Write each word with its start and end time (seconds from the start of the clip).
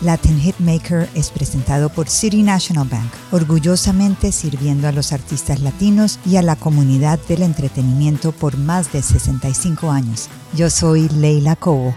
Latin 0.00 0.38
Hitmaker 0.38 1.08
es 1.16 1.30
presentado 1.30 1.88
por 1.88 2.08
City 2.08 2.44
National 2.44 2.86
Bank, 2.88 3.10
orgullosamente 3.32 4.30
sirviendo 4.30 4.86
a 4.86 4.92
los 4.92 5.12
artistas 5.12 5.60
latinos 5.60 6.20
y 6.24 6.36
a 6.36 6.42
la 6.42 6.54
comunidad 6.54 7.18
del 7.26 7.42
entretenimiento 7.42 8.30
por 8.30 8.56
más 8.56 8.92
de 8.92 9.02
65 9.02 9.90
años. 9.90 10.28
Yo 10.54 10.70
soy 10.70 11.08
Leila 11.08 11.56
Cobo. 11.56 11.96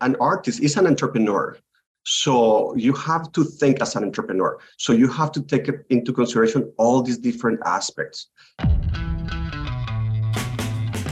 An 0.00 0.16
artist 0.20 0.60
is 0.60 0.76
an 0.76 0.88
entrepreneur. 0.88 1.56
So 2.02 2.74
you 2.76 2.92
have 2.92 3.30
to 3.30 3.44
think 3.44 3.80
as 3.80 3.94
an 3.94 4.02
entrepreneur. 4.02 4.58
So 4.78 4.92
you 4.92 5.08
have 5.08 5.30
to 5.32 5.42
take 5.42 5.72
into 5.90 6.12
consideration 6.12 6.68
all 6.76 7.02
these 7.02 7.18
different 7.18 7.60
aspects. 7.64 8.30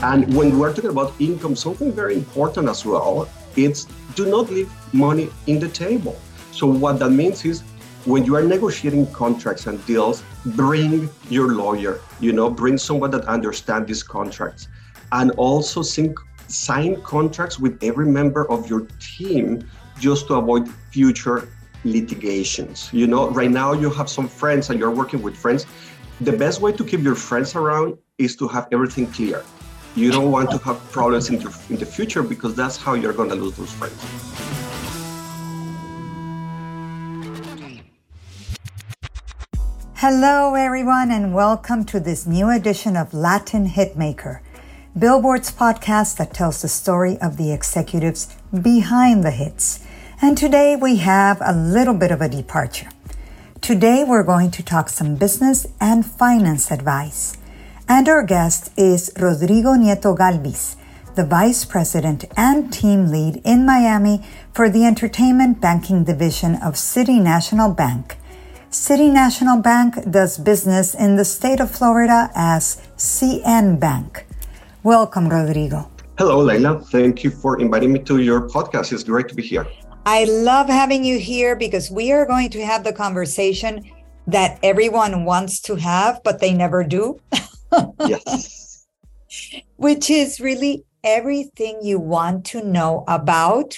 And 0.03 0.33
when 0.35 0.59
we're 0.59 0.73
talking 0.73 0.89
about 0.89 1.13
income, 1.19 1.55
something 1.55 1.93
very 1.93 2.15
important 2.15 2.67
as 2.67 2.85
well, 2.85 3.29
it's 3.55 3.85
do 4.15 4.25
not 4.25 4.49
leave 4.49 4.71
money 4.93 5.29
in 5.47 5.59
the 5.59 5.69
table. 5.69 6.15
So 6.51 6.67
what 6.67 6.99
that 6.99 7.09
means 7.09 7.43
is 7.45 7.61
when 8.05 8.23
you 8.23 8.35
are 8.35 8.43
negotiating 8.43 9.11
contracts 9.11 9.67
and 9.67 9.83
deals, 9.85 10.23
bring 10.45 11.09
your 11.29 11.53
lawyer, 11.53 11.99
you 12.19 12.31
know, 12.31 12.49
bring 12.49 12.77
someone 12.77 13.11
that 13.11 13.25
understands 13.25 13.87
these 13.87 14.03
contracts 14.03 14.67
and 15.11 15.31
also 15.31 15.81
sync, 15.81 16.17
sign 16.47 17.01
contracts 17.01 17.59
with 17.59 17.83
every 17.83 18.05
member 18.05 18.49
of 18.51 18.69
your 18.69 18.87
team 18.99 19.67
just 19.99 20.27
to 20.27 20.35
avoid 20.35 20.69
future 20.91 21.49
litigations. 21.83 22.89
You 22.93 23.07
know, 23.07 23.29
right 23.29 23.49
now 23.49 23.73
you 23.73 23.89
have 23.89 24.09
some 24.09 24.27
friends 24.27 24.69
and 24.69 24.79
you're 24.79 24.91
working 24.91 25.21
with 25.21 25.35
friends. 25.35 25.65
The 26.21 26.31
best 26.31 26.61
way 26.61 26.71
to 26.73 26.83
keep 26.83 27.01
your 27.01 27.15
friends 27.15 27.55
around 27.55 27.97
is 28.17 28.35
to 28.37 28.47
have 28.47 28.67
everything 28.71 29.07
clear. 29.07 29.43
You 29.97 30.11
don't 30.11 30.29
want 30.29 30.51
to 30.51 30.57
have 30.57 30.91
problems 30.91 31.29
in, 31.29 31.39
your, 31.39 31.51
in 31.69 31.77
the 31.77 31.85
future 31.85 32.21
because 32.21 32.53
that's 32.53 32.75
how 32.75 32.95
you're 32.95 33.13
going 33.13 33.29
to 33.29 33.35
lose 33.35 33.55
those 33.55 33.71
friends. 33.71 33.95
Hello, 39.93 40.53
everyone, 40.55 41.11
and 41.11 41.33
welcome 41.33 41.85
to 41.85 42.01
this 42.01 42.27
new 42.27 42.49
edition 42.49 42.97
of 42.97 43.13
Latin 43.13 43.69
Hitmaker, 43.69 44.41
Billboard's 44.99 45.53
podcast 45.53 46.17
that 46.17 46.33
tells 46.33 46.61
the 46.61 46.67
story 46.67 47.17
of 47.21 47.37
the 47.37 47.53
executives 47.53 48.35
behind 48.51 49.23
the 49.23 49.31
hits. 49.31 49.79
And 50.21 50.37
today 50.37 50.75
we 50.75 50.97
have 50.97 51.37
a 51.39 51.53
little 51.53 51.93
bit 51.93 52.11
of 52.11 52.19
a 52.19 52.27
departure. 52.27 52.89
Today 53.61 54.03
we're 54.05 54.23
going 54.23 54.51
to 54.51 54.61
talk 54.61 54.89
some 54.89 55.15
business 55.15 55.65
and 55.79 56.05
finance 56.05 56.69
advice. 56.69 57.37
And 57.87 58.09
our 58.09 58.23
guest 58.23 58.71
is 58.75 59.11
Rodrigo 59.15 59.75
Nieto 59.77 60.17
Galvis, 60.17 60.75
the 61.13 61.23
Vice 61.23 61.65
President 61.65 62.25
and 62.35 62.73
Team 62.73 63.11
Lead 63.11 63.43
in 63.45 63.63
Miami 63.63 64.25
for 64.55 64.71
the 64.71 64.85
Entertainment 64.85 65.61
Banking 65.61 66.03
Division 66.03 66.55
of 66.63 66.79
City 66.79 67.19
National 67.19 67.71
Bank. 67.71 68.17
City 68.71 69.07
National 69.11 69.61
Bank 69.61 70.09
does 70.09 70.39
business 70.39 70.95
in 70.95 71.15
the 71.15 71.23
state 71.23 71.59
of 71.59 71.69
Florida 71.69 72.31
as 72.33 72.81
CN 72.97 73.79
Bank. 73.79 74.25
Welcome, 74.81 75.29
Rodrigo. 75.29 75.87
Hello, 76.17 76.39
Leila. 76.39 76.79
Thank 76.85 77.23
you 77.23 77.29
for 77.29 77.61
inviting 77.61 77.93
me 77.93 77.99
to 77.99 78.17
your 78.17 78.49
podcast. 78.49 78.93
It's 78.93 79.03
great 79.03 79.27
to 79.27 79.35
be 79.35 79.43
here. 79.43 79.67
I 80.07 80.23
love 80.23 80.69
having 80.69 81.05
you 81.05 81.19
here 81.19 81.55
because 81.55 81.91
we 81.91 82.11
are 82.11 82.25
going 82.25 82.49
to 82.49 82.65
have 82.65 82.83
the 82.83 82.93
conversation 82.93 83.85
that 84.25 84.57
everyone 84.63 85.23
wants 85.23 85.59
to 85.61 85.75
have, 85.75 86.23
but 86.23 86.39
they 86.39 86.51
never 86.51 86.83
do. 86.83 87.19
yes. 87.99 88.85
Which 89.75 90.09
is 90.09 90.39
really 90.39 90.85
everything 91.03 91.79
you 91.83 91.99
want 91.99 92.45
to 92.45 92.63
know 92.63 93.03
about 93.07 93.77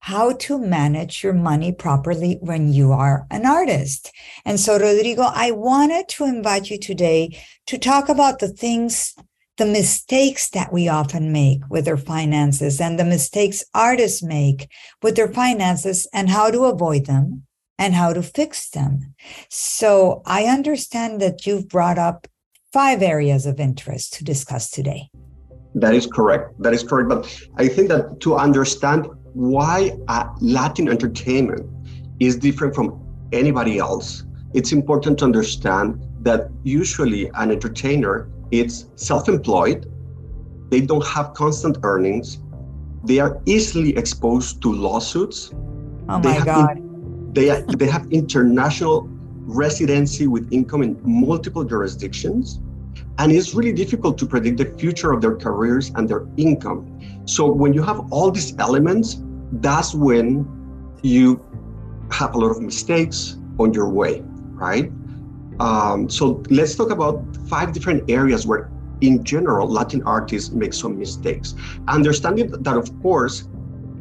how 0.00 0.32
to 0.32 0.58
manage 0.58 1.22
your 1.22 1.32
money 1.32 1.72
properly 1.72 2.38
when 2.40 2.72
you 2.72 2.92
are 2.92 3.26
an 3.30 3.44
artist. 3.44 4.12
And 4.44 4.58
so, 4.58 4.78
Rodrigo, 4.78 5.22
I 5.22 5.50
wanted 5.50 6.08
to 6.10 6.24
invite 6.24 6.70
you 6.70 6.78
today 6.78 7.38
to 7.66 7.78
talk 7.78 8.08
about 8.08 8.38
the 8.38 8.48
things, 8.48 9.14
the 9.56 9.66
mistakes 9.66 10.50
that 10.50 10.72
we 10.72 10.88
often 10.88 11.32
make 11.32 11.60
with 11.68 11.84
their 11.84 11.96
finances 11.96 12.80
and 12.80 12.98
the 12.98 13.04
mistakes 13.04 13.64
artists 13.74 14.22
make 14.22 14.70
with 15.02 15.16
their 15.16 15.32
finances 15.32 16.06
and 16.12 16.30
how 16.30 16.50
to 16.50 16.64
avoid 16.64 17.06
them 17.06 17.44
and 17.78 17.94
how 17.94 18.12
to 18.12 18.22
fix 18.22 18.70
them. 18.70 19.14
So 19.50 20.22
I 20.24 20.44
understand 20.44 21.20
that 21.20 21.46
you've 21.46 21.68
brought 21.68 21.98
up 21.98 22.26
five 22.72 23.02
areas 23.02 23.46
of 23.46 23.60
interest 23.60 24.14
to 24.14 24.24
discuss 24.24 24.70
today. 24.70 25.08
That 25.74 25.94
is 25.94 26.06
correct. 26.06 26.60
That 26.62 26.74
is 26.74 26.82
correct. 26.82 27.08
But 27.08 27.46
I 27.56 27.68
think 27.68 27.88
that 27.88 28.20
to 28.20 28.36
understand 28.36 29.06
why 29.34 29.92
Latin 30.40 30.88
entertainment 30.88 31.66
is 32.20 32.36
different 32.36 32.74
from 32.74 33.00
anybody 33.32 33.78
else, 33.78 34.24
it's 34.54 34.72
important 34.72 35.18
to 35.18 35.24
understand 35.24 36.04
that 36.22 36.48
usually 36.64 37.30
an 37.34 37.50
entertainer 37.50 38.30
is 38.50 38.86
self-employed. 38.96 39.86
They 40.70 40.80
don't 40.80 41.06
have 41.06 41.34
constant 41.34 41.78
earnings. 41.82 42.38
They 43.04 43.20
are 43.20 43.40
easily 43.46 43.96
exposed 43.96 44.60
to 44.62 44.72
lawsuits. 44.72 45.52
Oh 46.08 46.18
my 46.18 46.44
God. 46.44 46.78
In, 46.78 47.32
they, 47.32 47.62
they 47.76 47.86
have 47.86 48.06
international 48.10 49.08
residency 49.48 50.26
with 50.26 50.52
income 50.52 50.82
in 50.82 51.00
multiple 51.02 51.64
jurisdictions. 51.64 52.60
And 53.18 53.32
it's 53.32 53.54
really 53.54 53.72
difficult 53.72 54.18
to 54.18 54.26
predict 54.26 54.58
the 54.58 54.66
future 54.78 55.12
of 55.12 55.20
their 55.20 55.34
careers 55.34 55.90
and 55.96 56.08
their 56.08 56.26
income. 56.36 57.00
So 57.24 57.50
when 57.50 57.72
you 57.72 57.82
have 57.82 58.12
all 58.12 58.30
these 58.30 58.54
elements, 58.58 59.22
that's 59.52 59.94
when 59.94 60.46
you 61.02 61.42
have 62.12 62.34
a 62.34 62.38
lot 62.38 62.50
of 62.50 62.60
mistakes 62.60 63.38
on 63.58 63.72
your 63.72 63.88
way, 63.88 64.22
right? 64.52 64.92
Um, 65.58 66.08
so 66.08 66.42
let's 66.50 66.76
talk 66.76 66.90
about 66.90 67.24
five 67.48 67.72
different 67.72 68.08
areas 68.10 68.46
where, 68.46 68.70
in 69.00 69.24
general, 69.24 69.68
Latin 69.68 70.02
artists 70.02 70.50
make 70.50 70.72
some 70.74 70.98
mistakes. 70.98 71.54
Understanding 71.88 72.50
that, 72.50 72.76
of 72.76 73.02
course, 73.02 73.48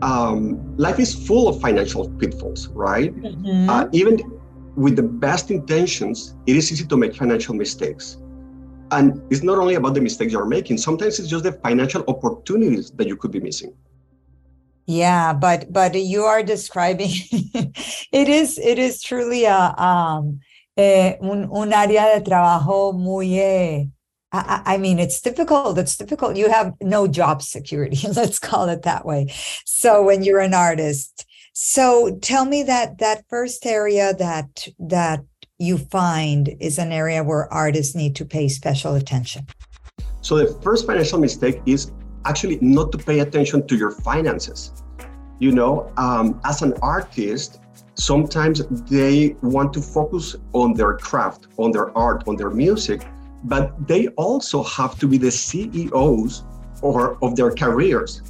um, 0.01 0.75
life 0.77 0.99
is 0.99 1.15
full 1.27 1.47
of 1.47 1.59
financial 1.59 2.09
pitfalls, 2.09 2.67
right? 2.69 3.15
Mm-hmm. 3.15 3.69
Uh, 3.69 3.87
even 3.93 4.36
with 4.77 4.95
the 4.95 5.03
best 5.03 5.49
intentions, 5.49 6.35
it 6.45 6.55
is 6.55 6.71
easy 6.71 6.85
to 6.85 6.95
make 6.95 7.15
financial 7.15 7.55
mistakes. 7.55 8.17
And 8.91 9.21
it's 9.31 9.43
not 9.43 9.57
only 9.57 9.75
about 9.75 9.95
the 9.95 10.01
mistakes 10.01 10.31
you're 10.31 10.45
making, 10.45 10.77
sometimes 10.77 11.19
it's 11.19 11.27
just 11.27 11.43
the 11.43 11.51
financial 11.51 12.05
opportunities 12.07 12.91
that 12.91 13.07
you 13.07 13.17
could 13.17 13.31
be 13.31 13.39
missing. 13.39 13.73
Yeah, 14.85 15.33
but 15.33 15.73
but 15.73 15.95
you 15.95 16.23
are 16.23 16.43
describing 16.43 17.09
it 17.11 18.29
is 18.29 18.57
it 18.57 18.79
is 18.79 19.01
truly 19.01 19.43
a 19.43 19.73
um 19.77 20.39
eh, 20.77 21.17
un, 21.21 21.49
un 21.51 21.71
área 21.73 22.15
de 22.15 22.21
trabajo 22.23 22.93
muy 22.93 23.37
eh, 23.37 23.87
I, 24.31 24.61
I 24.65 24.77
mean, 24.77 24.99
it's 24.99 25.19
difficult. 25.21 25.77
It's 25.77 25.97
difficult. 25.97 26.37
You 26.37 26.49
have 26.49 26.73
no 26.81 27.07
job 27.07 27.41
security. 27.41 28.07
Let's 28.15 28.39
call 28.39 28.69
it 28.69 28.83
that 28.83 29.05
way. 29.05 29.33
So 29.65 30.03
when 30.03 30.23
you're 30.23 30.39
an 30.39 30.53
artist, 30.53 31.25
so 31.59 32.15
tell 32.21 32.45
me 32.45 32.61
that 32.61 32.99
that 32.99 33.23
first 33.29 33.65
area 33.65 34.13
that 34.13 34.67
that 34.77 35.25
you 35.57 35.79
find 35.79 36.55
is 36.59 36.77
an 36.77 36.91
area 36.91 37.23
where 37.23 37.51
artists 37.51 37.95
need 37.95 38.15
to 38.15 38.23
pay 38.23 38.47
special 38.47 38.93
attention. 38.93 39.47
So 40.21 40.37
the 40.37 40.53
first 40.61 40.85
financial 40.85 41.19
mistake 41.19 41.59
is 41.65 41.91
actually 42.25 42.59
not 42.61 42.91
to 42.91 42.99
pay 42.99 43.21
attention 43.21 43.65
to 43.65 43.75
your 43.75 43.89
finances. 43.89 44.71
You 45.39 45.51
know, 45.51 45.91
um, 45.97 46.39
as 46.45 46.61
an 46.61 46.75
artist, 46.83 47.59
sometimes 47.95 48.61
they 48.87 49.35
want 49.41 49.73
to 49.73 49.81
focus 49.81 50.35
on 50.53 50.75
their 50.75 50.95
craft, 50.97 51.47
on 51.57 51.71
their 51.71 51.89
art, 51.97 52.27
on 52.27 52.35
their 52.35 52.51
music, 52.51 53.01
but 53.45 53.87
they 53.87 54.09
also 54.09 54.61
have 54.61 54.99
to 54.99 55.07
be 55.07 55.17
the 55.17 55.31
CEOs 55.31 56.43
or 56.83 57.17
of 57.23 57.35
their 57.35 57.49
careers. 57.49 58.21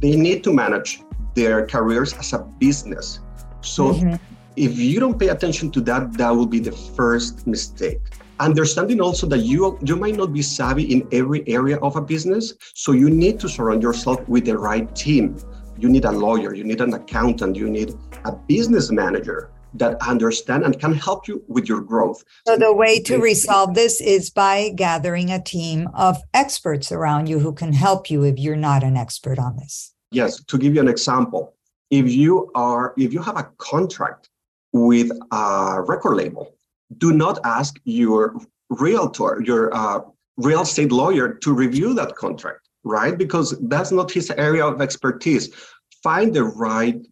They 0.00 0.14
need 0.14 0.44
to 0.44 0.52
manage 0.52 1.02
their 1.34 1.66
careers 1.66 2.12
as 2.14 2.32
a 2.32 2.38
business. 2.38 3.20
So 3.60 3.92
mm-hmm. 3.92 4.16
if 4.56 4.78
you 4.78 5.00
don't 5.00 5.18
pay 5.18 5.28
attention 5.28 5.70
to 5.72 5.80
that, 5.82 6.12
that 6.14 6.30
will 6.30 6.46
be 6.46 6.60
the 6.60 6.72
first 6.72 7.46
mistake. 7.46 8.00
understanding 8.40 9.00
also 9.00 9.26
that 9.26 9.40
you 9.40 9.78
you 9.82 9.96
might 9.96 10.16
not 10.16 10.32
be 10.32 10.42
savvy 10.42 10.84
in 10.84 11.06
every 11.12 11.46
area 11.46 11.76
of 11.78 11.96
a 11.96 12.00
business 12.00 12.54
so 12.74 12.92
you 12.92 13.10
need 13.10 13.38
to 13.38 13.48
surround 13.48 13.82
yourself 13.82 14.26
with 14.28 14.46
the 14.46 14.56
right 14.56 14.96
team 14.96 15.36
you 15.78 15.88
need 15.88 16.04
a 16.06 16.10
lawyer 16.10 16.54
you 16.54 16.64
need 16.64 16.80
an 16.80 16.92
accountant 16.94 17.54
you 17.54 17.68
need 17.68 17.94
a 18.24 18.32
business 18.32 18.90
manager 18.90 19.50
that 19.74 19.94
understand 20.02 20.64
and 20.64 20.80
can 20.80 20.92
help 20.92 21.28
you 21.28 21.44
with 21.48 21.68
your 21.68 21.80
growth 21.80 22.24
so 22.46 22.56
the 22.56 22.74
way 22.74 22.98
to 22.98 23.18
resolve 23.18 23.74
this 23.74 24.00
is 24.00 24.30
by 24.30 24.70
gathering 24.74 25.30
a 25.30 25.40
team 25.40 25.88
of 25.94 26.16
experts 26.34 26.90
around 26.90 27.28
you 27.28 27.38
who 27.38 27.52
can 27.52 27.72
help 27.72 28.10
you 28.10 28.24
if 28.24 28.38
you're 28.38 28.56
not 28.56 28.82
an 28.82 28.96
expert 28.96 29.38
on 29.38 29.56
this 29.56 29.92
yes 30.10 30.42
to 30.44 30.58
give 30.58 30.74
you 30.74 30.80
an 30.80 30.88
example 30.88 31.54
if 31.90 32.10
you 32.10 32.50
are 32.54 32.94
if 32.96 33.12
you 33.12 33.20
have 33.20 33.36
a 33.36 33.48
contract 33.58 34.28
with 34.72 35.10
a 35.32 35.82
record 35.82 36.16
label 36.16 36.54
do 36.98 37.12
not 37.12 37.38
ask 37.44 37.78
your 37.84 38.34
realtor, 38.70 39.42
your 39.44 39.74
uh, 39.74 40.00
real 40.36 40.62
estate 40.62 40.92
lawyer 40.92 41.34
to 41.34 41.52
review 41.52 41.94
that 41.94 42.16
contract, 42.16 42.68
right? 42.84 43.16
Because 43.16 43.58
that's 43.68 43.92
not 43.92 44.10
his 44.10 44.30
area 44.30 44.64
of 44.64 44.80
expertise. 44.80 45.50
Find 46.02 46.32
the 46.32 46.44
right 46.44 47.06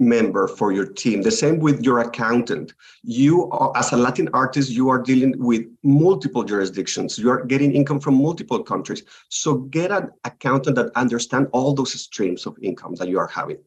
member 0.00 0.48
for 0.48 0.72
your 0.72 0.86
team. 0.86 1.22
The 1.22 1.30
same 1.30 1.58
with 1.58 1.82
your 1.82 2.00
accountant. 2.00 2.74
You, 3.02 3.50
are, 3.50 3.72
as 3.76 3.92
a 3.92 3.96
Latin 3.96 4.28
artist, 4.32 4.70
you 4.70 4.88
are 4.88 5.00
dealing 5.00 5.34
with 5.38 5.62
multiple 5.82 6.44
jurisdictions. 6.44 7.18
You 7.18 7.30
are 7.30 7.44
getting 7.44 7.74
income 7.74 8.00
from 8.00 8.20
multiple 8.20 8.62
countries. 8.62 9.04
So 9.28 9.54
get 9.54 9.90
an 9.90 10.10
accountant 10.24 10.76
that 10.76 10.90
understands 10.96 11.48
all 11.52 11.74
those 11.74 11.92
streams 11.92 12.46
of 12.46 12.56
income 12.60 12.94
that 12.96 13.08
you 13.08 13.18
are 13.18 13.28
having. 13.28 13.58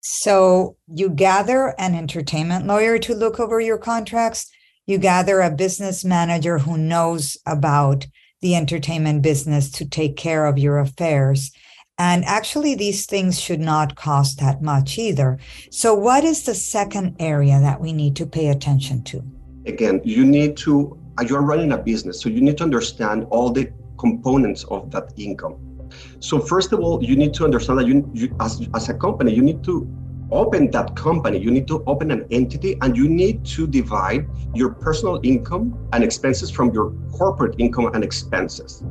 So 0.00 0.76
you 0.86 1.10
gather 1.10 1.74
an 1.78 1.94
entertainment 1.94 2.66
lawyer 2.66 2.98
to 2.98 3.14
look 3.14 3.40
over 3.40 3.60
your 3.60 3.78
contracts 3.78 4.50
you 4.88 4.96
gather 4.96 5.42
a 5.42 5.50
business 5.50 6.02
manager 6.02 6.60
who 6.60 6.78
knows 6.78 7.36
about 7.44 8.06
the 8.40 8.56
entertainment 8.56 9.20
business 9.20 9.70
to 9.72 9.84
take 9.84 10.16
care 10.16 10.46
of 10.46 10.56
your 10.56 10.78
affairs. 10.78 11.52
And 11.98 12.24
actually, 12.24 12.76
these 12.76 13.06
things 13.06 13.40
should 13.40 13.58
not 13.58 13.96
cost 13.96 14.38
that 14.38 14.62
much 14.62 14.98
either. 14.98 15.38
So, 15.70 15.94
what 15.94 16.22
is 16.22 16.44
the 16.44 16.54
second 16.54 17.16
area 17.18 17.58
that 17.60 17.80
we 17.80 17.92
need 17.92 18.14
to 18.16 18.26
pay 18.26 18.48
attention 18.48 19.02
to? 19.04 19.22
Again, 19.66 20.00
you 20.04 20.24
need 20.24 20.56
to, 20.58 20.96
uh, 21.18 21.24
you're 21.28 21.42
running 21.42 21.72
a 21.72 21.78
business, 21.78 22.20
so 22.20 22.28
you 22.28 22.40
need 22.40 22.56
to 22.58 22.64
understand 22.64 23.26
all 23.30 23.50
the 23.50 23.72
components 23.98 24.62
of 24.70 24.92
that 24.92 25.12
income. 25.16 25.56
So, 26.20 26.38
first 26.38 26.72
of 26.72 26.78
all, 26.78 27.02
you 27.02 27.16
need 27.16 27.34
to 27.34 27.44
understand 27.44 27.80
that 27.80 27.88
you, 27.88 28.08
you 28.14 28.34
as, 28.38 28.68
as 28.74 28.88
a 28.88 28.94
company, 28.94 29.34
you 29.34 29.42
need 29.42 29.64
to 29.64 29.88
open 30.30 30.70
that 30.70 30.94
company, 30.94 31.38
you 31.38 31.50
need 31.50 31.66
to 31.66 31.82
open 31.86 32.12
an 32.12 32.26
entity 32.30 32.76
and 32.82 32.96
you 32.96 33.08
need 33.08 33.44
to 33.44 33.66
divide 33.66 34.28
your 34.54 34.70
personal 34.70 35.18
income 35.24 35.88
and 35.92 36.04
expenses 36.04 36.50
from 36.50 36.72
your 36.72 36.92
corporate 37.16 37.54
income 37.58 37.86
and 37.94 38.04
expenses. 38.04 38.82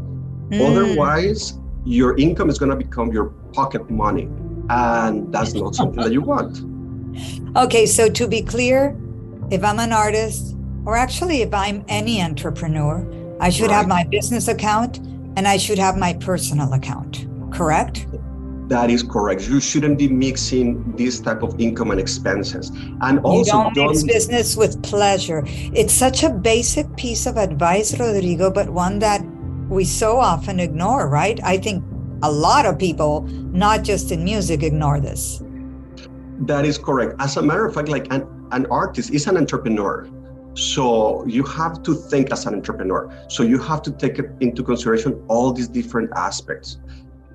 Mm. 0.49 0.71
Otherwise, 0.71 1.59
your 1.85 2.17
income 2.17 2.49
is 2.49 2.57
going 2.59 2.71
to 2.71 2.75
become 2.75 3.11
your 3.11 3.25
pocket 3.53 3.89
money. 3.89 4.29
And 4.69 5.31
that's 5.31 5.53
not 5.53 5.75
something 5.75 6.01
that 6.03 6.11
you 6.11 6.21
want. 6.21 6.61
Okay, 7.55 7.85
so 7.85 8.09
to 8.09 8.27
be 8.27 8.41
clear, 8.41 8.95
if 9.49 9.63
I'm 9.63 9.79
an 9.79 9.93
artist, 9.93 10.55
or 10.85 10.95
actually 10.95 11.41
if 11.41 11.53
I'm 11.53 11.83
any 11.87 12.21
entrepreneur, 12.21 13.05
I 13.39 13.49
should 13.49 13.67
right. 13.67 13.75
have 13.75 13.87
my 13.87 14.03
business 14.03 14.47
account 14.47 14.97
and 15.37 15.47
I 15.47 15.57
should 15.57 15.77
have 15.77 15.97
my 15.97 16.13
personal 16.13 16.73
account, 16.73 17.27
correct? 17.51 18.07
That 18.67 18.89
is 18.89 19.01
correct. 19.01 19.47
You 19.47 19.61
shouldn't 19.61 19.97
be 19.97 20.09
mixing 20.09 20.91
this 20.97 21.21
type 21.21 21.41
of 21.41 21.57
income 21.59 21.91
and 21.91 21.99
expenses. 21.99 22.69
And 23.01 23.19
also, 23.19 23.57
you 23.57 23.63
don't, 23.63 23.75
don't 23.75 23.87
mix 23.91 24.03
business 24.03 24.57
with 24.57 24.83
pleasure. 24.83 25.43
It's 25.45 25.93
such 25.93 26.23
a 26.23 26.29
basic 26.29 26.93
piece 26.97 27.25
of 27.25 27.37
advice, 27.37 27.97
Rodrigo, 27.97 28.51
but 28.51 28.69
one 28.69 28.99
that 28.99 29.21
we 29.77 29.85
so 29.85 30.17
often 30.17 30.59
ignore, 30.59 31.07
right? 31.07 31.39
I 31.43 31.57
think 31.59 31.85
a 32.23 32.31
lot 32.31 32.65
of 32.65 32.79
people, 32.79 33.21
not 33.65 33.83
just 33.83 34.11
in 34.11 34.23
music, 34.23 34.63
ignore 34.63 34.99
this. 34.99 35.43
That 36.39 36.65
is 36.65 36.79
correct. 36.79 37.13
As 37.19 37.37
a 37.37 37.43
matter 37.43 37.63
of 37.67 37.75
fact, 37.75 37.87
like 37.87 38.11
an, 38.11 38.27
an 38.51 38.65
artist 38.71 39.13
is 39.13 39.27
an 39.27 39.37
entrepreneur. 39.37 40.09
So 40.55 41.23
you 41.27 41.43
have 41.43 41.83
to 41.83 41.93
think 41.93 42.31
as 42.31 42.47
an 42.47 42.55
entrepreneur. 42.55 43.01
So 43.29 43.43
you 43.43 43.59
have 43.59 43.83
to 43.83 43.91
take 43.91 44.19
into 44.39 44.63
consideration 44.63 45.23
all 45.27 45.53
these 45.53 45.67
different 45.67 46.09
aspects. 46.15 46.79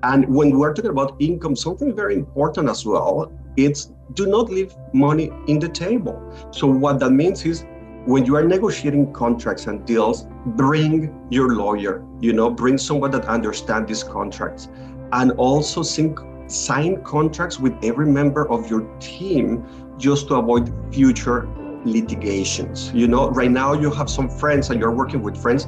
And 0.03 0.27
when 0.27 0.59
we're 0.59 0.73
talking 0.73 0.91
about 0.91 1.15
income, 1.19 1.55
something 1.55 1.95
very 1.95 2.15
important 2.15 2.69
as 2.69 2.85
well, 2.85 3.31
it's 3.55 3.93
do 4.15 4.25
not 4.25 4.51
leave 4.51 4.75
money 4.91 5.31
in 5.47 5.59
the 5.59 5.69
table. 5.69 6.21
So 6.51 6.67
what 6.67 6.99
that 6.99 7.11
means 7.11 7.45
is 7.45 7.63
when 8.05 8.25
you 8.25 8.35
are 8.35 8.43
negotiating 8.43 9.13
contracts 9.13 9.67
and 9.67 9.85
deals, 9.85 10.27
bring 10.45 11.13
your 11.29 11.55
lawyer, 11.55 12.05
you 12.19 12.33
know, 12.33 12.49
bring 12.49 12.77
someone 12.77 13.11
that 13.11 13.25
understands 13.25 13.87
these 13.87 14.03
contracts 14.03 14.67
and 15.13 15.31
also 15.33 15.83
sync, 15.83 16.19
sign 16.47 17.01
contracts 17.03 17.59
with 17.59 17.73
every 17.83 18.05
member 18.05 18.49
of 18.49 18.69
your 18.69 18.81
team 18.99 19.65
just 19.97 20.27
to 20.27 20.35
avoid 20.35 20.73
future 20.93 21.47
litigations. 21.85 22.91
You 22.93 23.07
know, 23.07 23.29
right 23.29 23.51
now 23.51 23.73
you 23.73 23.91
have 23.91 24.09
some 24.09 24.29
friends 24.29 24.69
and 24.69 24.79
you're 24.79 24.95
working 24.95 25.21
with 25.21 25.41
friends. 25.41 25.67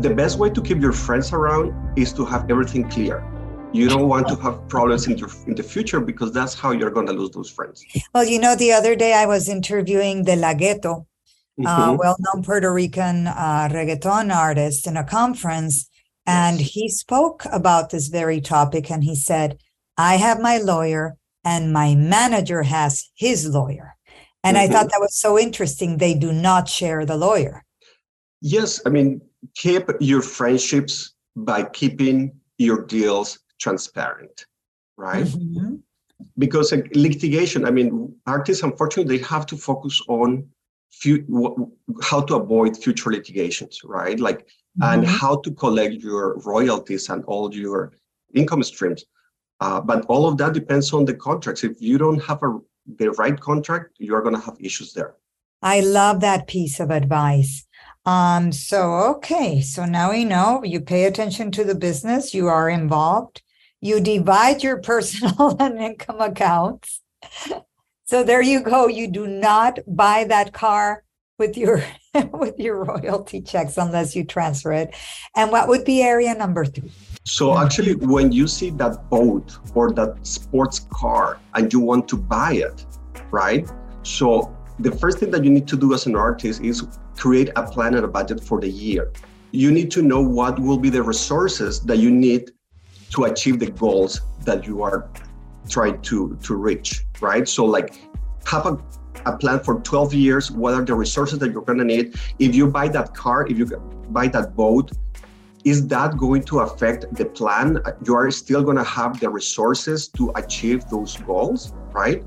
The 0.00 0.12
best 0.14 0.38
way 0.38 0.50
to 0.50 0.60
keep 0.60 0.80
your 0.80 0.92
friends 0.92 1.32
around 1.32 1.98
is 1.98 2.12
to 2.14 2.24
have 2.26 2.50
everything 2.50 2.88
clear 2.90 3.26
you 3.72 3.88
don't 3.88 4.08
want 4.08 4.26
to 4.28 4.34
have 4.36 4.68
problems 4.68 5.06
in, 5.06 5.16
your, 5.16 5.28
in 5.46 5.54
the 5.54 5.62
future 5.62 6.00
because 6.00 6.32
that's 6.32 6.54
how 6.54 6.72
you're 6.72 6.90
going 6.90 7.06
to 7.06 7.12
lose 7.12 7.30
those 7.30 7.48
friends. 7.48 7.84
Well, 8.12 8.24
you 8.24 8.40
know, 8.40 8.56
the 8.56 8.72
other 8.72 8.96
day 8.96 9.14
I 9.14 9.26
was 9.26 9.48
interviewing 9.48 10.24
De 10.24 10.34
La 10.34 10.54
Ghetto, 10.54 11.06
mm-hmm. 11.58 11.66
uh, 11.66 11.94
well-known 11.94 12.42
Puerto 12.42 12.72
Rican 12.72 13.26
uh, 13.26 13.68
reggaeton 13.70 14.34
artist, 14.34 14.86
in 14.86 14.96
a 14.96 15.04
conference, 15.04 15.88
and 16.26 16.60
yes. 16.60 16.70
he 16.70 16.88
spoke 16.88 17.44
about 17.52 17.90
this 17.90 18.08
very 18.08 18.40
topic. 18.40 18.90
And 18.90 19.04
he 19.04 19.16
said, 19.16 19.58
"I 19.96 20.16
have 20.16 20.40
my 20.40 20.58
lawyer, 20.58 21.16
and 21.44 21.72
my 21.72 21.94
manager 21.94 22.62
has 22.62 23.08
his 23.16 23.46
lawyer." 23.46 23.96
And 24.42 24.56
mm-hmm. 24.56 24.70
I 24.70 24.72
thought 24.72 24.90
that 24.90 25.00
was 25.00 25.16
so 25.16 25.38
interesting. 25.38 25.96
They 25.96 26.14
do 26.14 26.32
not 26.32 26.68
share 26.68 27.04
the 27.04 27.16
lawyer. 27.16 27.64
Yes, 28.40 28.80
I 28.86 28.88
mean, 28.88 29.20
keep 29.54 29.88
your 30.00 30.22
friendships 30.22 31.14
by 31.36 31.64
keeping 31.64 32.32
your 32.58 32.84
deals 32.86 33.38
transparent, 33.58 34.46
right? 34.96 35.26
Mm-hmm. 35.26 35.76
Because 36.38 36.72
litigation, 36.94 37.64
I 37.64 37.70
mean, 37.70 38.14
artists 38.26 38.62
unfortunately 38.62 39.16
they 39.16 39.24
have 39.24 39.46
to 39.46 39.56
focus 39.56 40.00
on 40.08 40.46
how 42.02 42.20
to 42.22 42.36
avoid 42.36 42.76
future 42.76 43.10
litigations, 43.10 43.80
right? 43.84 44.18
Like, 44.18 44.40
mm-hmm. 44.40 44.82
and 44.82 45.06
how 45.06 45.36
to 45.36 45.50
collect 45.52 45.94
your 45.94 46.38
royalties 46.40 47.08
and 47.08 47.24
all 47.24 47.52
your 47.54 47.92
income 48.34 48.62
streams. 48.62 49.04
Uh, 49.60 49.80
but 49.80 50.04
all 50.06 50.26
of 50.26 50.38
that 50.38 50.54
depends 50.54 50.92
on 50.92 51.04
the 51.04 51.14
contracts. 51.14 51.64
If 51.64 51.80
you 51.80 51.98
don't 51.98 52.22
have 52.22 52.42
a 52.42 52.58
the 52.96 53.10
right 53.12 53.38
contract, 53.38 53.96
you're 53.98 54.22
going 54.22 54.34
to 54.34 54.40
have 54.40 54.56
issues 54.60 54.92
there. 54.92 55.14
I 55.62 55.80
love 55.80 56.20
that 56.20 56.46
piece 56.46 56.80
of 56.80 56.90
advice. 56.90 57.66
Um, 58.06 58.50
so 58.50 58.92
okay, 59.16 59.60
so 59.60 59.84
now 59.84 60.10
we 60.10 60.24
know 60.24 60.62
you 60.64 60.80
pay 60.80 61.04
attention 61.04 61.50
to 61.52 61.64
the 61.64 61.74
business, 61.74 62.32
you 62.32 62.48
are 62.48 62.70
involved, 62.70 63.42
you 63.80 64.00
divide 64.00 64.62
your 64.62 64.78
personal 64.92 65.56
and 65.60 65.78
income 65.78 66.20
accounts. 66.20 67.02
So 68.10 68.24
there 68.24 68.42
you 68.42 68.58
go. 68.58 68.88
You 68.88 69.06
do 69.06 69.28
not 69.28 69.78
buy 69.86 70.24
that 70.24 70.52
car 70.52 71.04
with 71.38 71.56
your 71.56 71.80
with 72.32 72.58
your 72.58 72.82
royalty 72.82 73.40
checks 73.40 73.78
unless 73.78 74.16
you 74.16 74.24
transfer 74.24 74.72
it. 74.72 74.96
And 75.36 75.52
what 75.52 75.68
would 75.68 75.84
be 75.84 76.02
area 76.02 76.34
number 76.34 76.64
three? 76.64 76.90
So 77.22 77.56
actually, 77.56 77.94
when 77.94 78.32
you 78.32 78.48
see 78.48 78.70
that 78.70 79.08
boat 79.10 79.56
or 79.76 79.92
that 79.92 80.26
sports 80.26 80.88
car 80.92 81.38
and 81.54 81.72
you 81.72 81.78
want 81.78 82.08
to 82.08 82.16
buy 82.16 82.54
it, 82.54 82.84
right? 83.30 83.70
So 84.02 84.52
the 84.80 84.90
first 84.90 85.18
thing 85.20 85.30
that 85.30 85.44
you 85.44 85.50
need 85.50 85.68
to 85.68 85.76
do 85.76 85.94
as 85.94 86.06
an 86.06 86.16
artist 86.16 86.64
is 86.64 86.82
create 87.16 87.50
a 87.54 87.62
plan 87.62 87.94
and 87.94 88.04
a 88.04 88.08
budget 88.08 88.42
for 88.42 88.60
the 88.60 88.68
year. 88.68 89.12
You 89.52 89.70
need 89.70 89.92
to 89.92 90.02
know 90.02 90.20
what 90.20 90.58
will 90.58 90.78
be 90.78 90.90
the 90.90 91.04
resources 91.04 91.78
that 91.82 91.98
you 91.98 92.10
need 92.10 92.50
to 93.10 93.26
achieve 93.26 93.60
the 93.60 93.70
goals 93.70 94.20
that 94.40 94.66
you 94.66 94.82
are 94.82 95.08
trying 95.68 96.02
to 96.02 96.36
to 96.42 96.56
reach 96.56 97.04
right? 97.22 97.48
So 97.48 97.64
like 97.64 98.00
have 98.46 98.66
a, 98.66 98.78
a 99.26 99.36
plan 99.36 99.60
for 99.60 99.80
12 99.80 100.14
years 100.14 100.50
what 100.50 100.74
are 100.74 100.84
the 100.84 100.94
resources 100.94 101.38
that 101.40 101.52
you're 101.52 101.62
going 101.62 101.78
to 101.78 101.84
need. 101.84 102.14
If 102.38 102.54
you 102.54 102.66
buy 102.66 102.88
that 102.88 103.14
car 103.14 103.46
if 103.46 103.58
you 103.58 103.66
buy 104.10 104.28
that 104.28 104.56
boat 104.56 104.92
is 105.64 105.86
that 105.88 106.16
going 106.16 106.42
to 106.44 106.60
affect 106.60 107.04
the 107.14 107.26
plan? 107.26 107.78
Uh, 107.84 107.92
you 108.06 108.14
are 108.14 108.30
still 108.30 108.62
going 108.62 108.78
to 108.78 108.84
have 108.84 109.20
the 109.20 109.28
resources 109.28 110.08
to 110.08 110.32
achieve 110.36 110.88
those 110.88 111.16
goals 111.18 111.74
right? 111.92 112.24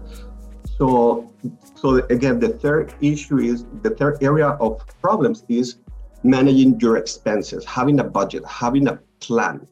So 0.78 1.32
so 1.76 1.96
again 2.10 2.40
the 2.40 2.50
third 2.50 2.94
issue 3.02 3.40
is 3.40 3.66
the 3.82 3.92
third 3.92 4.24
area 4.24 4.50
of 4.50 4.86
problems 5.02 5.44
is 5.50 5.78
managing 6.24 6.80
your 6.80 6.98
expenses 6.98 7.66
having 7.66 8.00
a 8.00 8.04
budget 8.04 8.46
having 8.46 8.88
a 8.88 9.00
plan. 9.20 9.68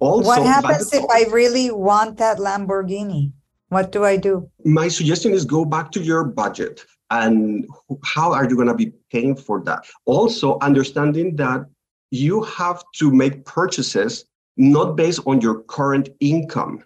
Also, 0.00 0.26
what 0.26 0.42
happens 0.42 0.92
if 0.92 1.04
I 1.10 1.24
really 1.30 1.70
want 1.70 2.18
that 2.18 2.38
Lamborghini? 2.38 3.32
What 3.74 3.90
do 3.90 4.04
I 4.04 4.16
do? 4.16 4.48
My 4.64 4.86
suggestion 4.86 5.32
is 5.32 5.44
go 5.44 5.64
back 5.64 5.90
to 5.94 6.00
your 6.00 6.22
budget 6.22 6.86
and 7.10 7.66
how 8.04 8.32
are 8.32 8.48
you 8.48 8.54
going 8.54 8.68
to 8.68 8.74
be 8.84 8.92
paying 9.10 9.34
for 9.34 9.64
that? 9.64 9.84
Also, 10.04 10.58
understanding 10.60 11.34
that 11.36 11.66
you 12.12 12.44
have 12.44 12.84
to 13.00 13.10
make 13.10 13.44
purchases 13.44 14.26
not 14.56 14.94
based 14.94 15.22
on 15.26 15.40
your 15.40 15.64
current 15.64 16.08
income 16.20 16.84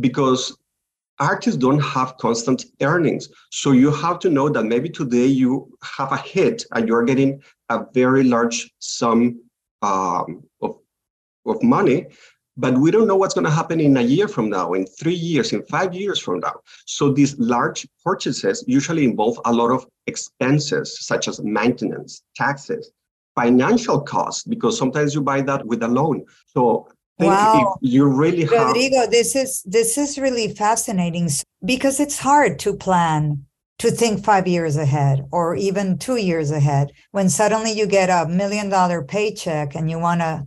because 0.00 0.58
artists 1.20 1.56
don't 1.56 1.78
have 1.78 2.16
constant 2.16 2.64
earnings. 2.82 3.28
So 3.52 3.70
you 3.70 3.92
have 3.92 4.18
to 4.18 4.28
know 4.28 4.48
that 4.48 4.64
maybe 4.64 4.88
today 4.88 5.26
you 5.26 5.78
have 5.84 6.10
a 6.10 6.16
hit 6.16 6.64
and 6.72 6.88
you're 6.88 7.04
getting 7.04 7.44
a 7.68 7.84
very 7.94 8.24
large 8.24 8.74
sum 8.80 9.40
um, 9.82 10.42
of, 10.60 10.80
of 11.46 11.62
money, 11.62 12.06
but 12.56 12.78
we 12.78 12.90
don't 12.90 13.06
know 13.06 13.16
what's 13.16 13.34
going 13.34 13.44
to 13.44 13.50
happen 13.50 13.80
in 13.80 13.96
a 13.96 14.02
year 14.02 14.28
from 14.28 14.48
now, 14.48 14.72
in 14.74 14.86
three 14.86 15.14
years, 15.14 15.52
in 15.52 15.62
five 15.64 15.94
years 15.94 16.18
from 16.18 16.40
now. 16.40 16.54
So 16.86 17.12
these 17.12 17.38
large 17.38 17.86
purchases 18.04 18.64
usually 18.66 19.04
involve 19.04 19.40
a 19.44 19.52
lot 19.52 19.70
of 19.70 19.86
expenses, 20.06 21.04
such 21.04 21.26
as 21.28 21.42
maintenance, 21.42 22.22
taxes, 22.36 22.92
financial 23.34 24.00
costs, 24.00 24.44
because 24.44 24.78
sometimes 24.78 25.14
you 25.14 25.20
buy 25.20 25.40
that 25.42 25.66
with 25.66 25.82
a 25.82 25.88
loan. 25.88 26.24
So 26.46 26.88
wow. 27.18 27.76
you 27.80 28.06
really 28.06 28.42
have 28.42 28.68
Rodrigo, 28.68 29.06
this 29.08 29.34
is 29.34 29.62
this 29.64 29.98
is 29.98 30.18
really 30.18 30.54
fascinating 30.54 31.28
because 31.64 31.98
it's 31.98 32.18
hard 32.18 32.58
to 32.60 32.74
plan 32.74 33.44
to 33.80 33.90
think 33.90 34.24
five 34.24 34.46
years 34.46 34.76
ahead 34.76 35.26
or 35.32 35.56
even 35.56 35.98
two 35.98 36.16
years 36.16 36.52
ahead 36.52 36.92
when 37.10 37.28
suddenly 37.28 37.72
you 37.72 37.86
get 37.86 38.08
a 38.08 38.28
million 38.28 38.68
dollar 38.68 39.02
paycheck 39.02 39.74
and 39.74 39.90
you 39.90 39.98
want 39.98 40.20
to 40.20 40.46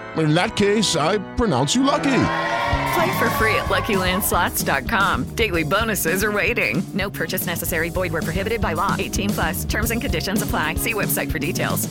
In 0.17 0.33
that 0.33 0.55
case, 0.55 0.95
I 0.95 1.19
pronounce 1.35 1.75
you 1.75 1.83
lucky. 1.83 2.23
Play 2.93 3.19
for 3.19 3.29
free 3.31 3.55
at 3.55 3.69
LuckyLandSlots.com. 3.69 5.35
Daily 5.35 5.63
bonuses 5.63 6.23
are 6.23 6.31
waiting. 6.31 6.83
No 6.93 7.09
purchase 7.09 7.45
necessary. 7.45 7.89
Void 7.89 8.11
were 8.11 8.21
prohibited 8.21 8.59
by 8.59 8.73
law. 8.73 8.95
18 8.99 9.29
plus. 9.29 9.65
Terms 9.65 9.91
and 9.91 10.01
conditions 10.01 10.41
apply. 10.41 10.75
See 10.75 10.93
website 10.93 11.31
for 11.31 11.39
details. 11.39 11.87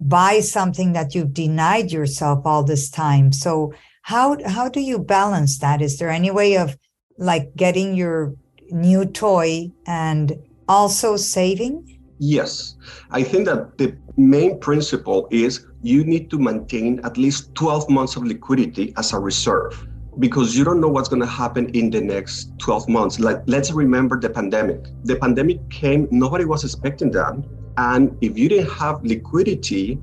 Buy 0.00 0.40
something 0.40 0.92
that 0.92 1.14
you've 1.14 1.34
denied 1.34 1.92
yourself 1.92 2.44
all 2.44 2.64
this 2.64 2.90
time. 2.90 3.32
So 3.32 3.72
how 4.02 4.36
how 4.44 4.68
do 4.68 4.80
you 4.80 4.98
balance 4.98 5.58
that? 5.58 5.82
Is 5.82 5.98
there 5.98 6.10
any 6.10 6.30
way 6.30 6.56
of 6.56 6.76
like 7.18 7.54
getting 7.56 7.94
your 7.94 8.34
new 8.70 9.04
toy 9.04 9.70
and 9.86 10.32
also 10.68 11.16
saving? 11.16 12.00
Yes. 12.18 12.76
I 13.10 13.22
think 13.22 13.46
that 13.46 13.78
the 13.78 13.96
main 14.16 14.58
principle 14.58 15.28
is 15.30 15.64
you 15.82 16.04
need 16.04 16.30
to 16.30 16.38
maintain 16.38 17.00
at 17.04 17.16
least 17.16 17.54
12 17.54 17.88
months 17.88 18.16
of 18.16 18.24
liquidity 18.24 18.92
as 18.96 19.12
a 19.12 19.18
reserve 19.18 19.86
because 20.18 20.56
you 20.56 20.64
don't 20.64 20.80
know 20.80 20.88
what's 20.88 21.08
going 21.08 21.22
to 21.22 21.26
happen 21.26 21.68
in 21.70 21.90
the 21.90 22.00
next 22.00 22.58
12 22.58 22.88
months. 22.88 23.20
Like, 23.20 23.42
let's 23.46 23.70
remember 23.70 24.18
the 24.18 24.28
pandemic. 24.28 24.86
The 25.04 25.16
pandemic 25.16 25.70
came, 25.70 26.08
nobody 26.10 26.44
was 26.44 26.64
expecting 26.64 27.12
that. 27.12 27.34
And 27.76 28.16
if 28.20 28.36
you 28.36 28.48
didn't 28.48 28.72
have 28.72 29.04
liquidity, 29.04 30.00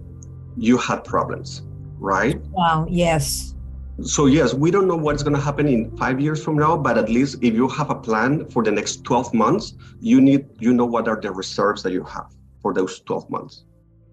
you 0.56 0.78
had 0.78 1.04
problems, 1.04 1.64
right? 2.00 2.40
Wow, 2.52 2.88
yes 2.90 3.56
so 4.04 4.26
yes 4.26 4.54
we 4.54 4.72
don't 4.72 4.88
know 4.88 4.96
what's 4.98 5.24
going 5.24 5.34
to 5.34 5.42
happen 5.42 5.68
in 5.70 5.96
five 5.96 6.20
years 6.20 6.44
from 6.44 6.58
now 6.58 6.76
but 6.76 6.98
at 6.98 7.08
least 7.08 7.38
if 7.42 7.54
you 7.54 7.68
have 7.70 7.90
a 7.90 7.96
plan 7.96 8.46
for 8.50 8.62
the 8.62 8.72
next 8.72 9.06
12 9.06 9.34
months 9.34 9.74
you 10.02 10.20
need 10.20 10.46
you 10.60 10.74
know 10.74 10.86
what 10.86 11.08
are 11.08 11.20
the 11.22 11.32
reserves 11.32 11.82
that 11.82 11.94
you 11.94 12.04
have 12.04 12.28
for 12.62 12.74
those 12.74 13.00
12 13.02 13.30
months 13.30 13.64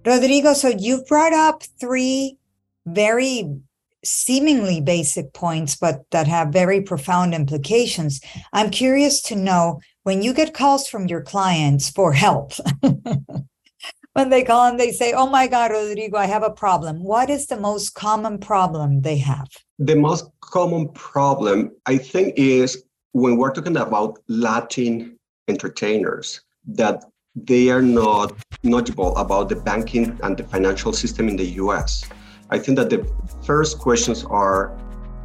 rodrigo 0.05 0.53
so 0.53 0.69
you've 0.69 1.07
brought 1.07 1.33
up 1.33 1.63
three 1.81 2.37
very 2.87 3.49
seemingly 4.05 4.81
basic 4.81 5.33
points 5.33 5.77
but 5.77 6.03
that 6.11 6.27
have 6.27 6.49
very 6.49 6.81
profound 6.81 7.35
implications 7.35 8.21
i'm 8.53 8.71
curious 8.71 9.23
to 9.23 9.37
know 9.37 9.81
when 10.03 10.23
you 10.23 10.35
get 10.35 10.55
calls 10.55 10.89
from 10.89 11.07
your 11.07 11.23
clients 11.23 11.89
for 11.91 12.13
help 12.13 12.53
when 14.15 14.29
they 14.29 14.43
call 14.43 14.69
and 14.69 14.79
they 14.79 14.93
say, 14.93 15.13
Oh 15.13 15.27
my 15.29 15.47
God, 15.47 15.71
Rodrigo, 15.71 16.17
I 16.17 16.27
have 16.27 16.43
a 16.43 16.51
problem. 16.51 17.03
What 17.03 17.31
is 17.31 17.47
the 17.47 17.59
most 17.59 17.95
common 17.95 18.39
problem 18.39 19.03
they 19.03 19.19
have? 19.19 19.49
The 19.79 19.97
most 19.97 20.27
common 20.41 20.89
problem, 20.91 21.73
I 21.87 21.99
think, 21.99 22.35
is 22.37 22.85
when 23.13 23.37
we're 23.37 23.53
talking 23.53 23.77
about 23.77 24.19
Latin 24.29 25.19
entertainers, 25.49 26.41
that 26.67 27.05
they 27.35 27.71
are 27.71 27.83
not 27.83 28.33
knowledgeable 28.63 29.17
about 29.17 29.49
the 29.49 29.57
banking 29.57 30.19
and 30.23 30.37
the 30.37 30.45
financial 30.45 30.93
system 30.93 31.29
in 31.29 31.37
the 31.37 31.47
US. 31.63 32.05
I 32.51 32.59
think 32.59 32.77
that 32.77 32.91
the 32.91 33.07
first 33.45 33.79
questions 33.79 34.25
are 34.25 34.77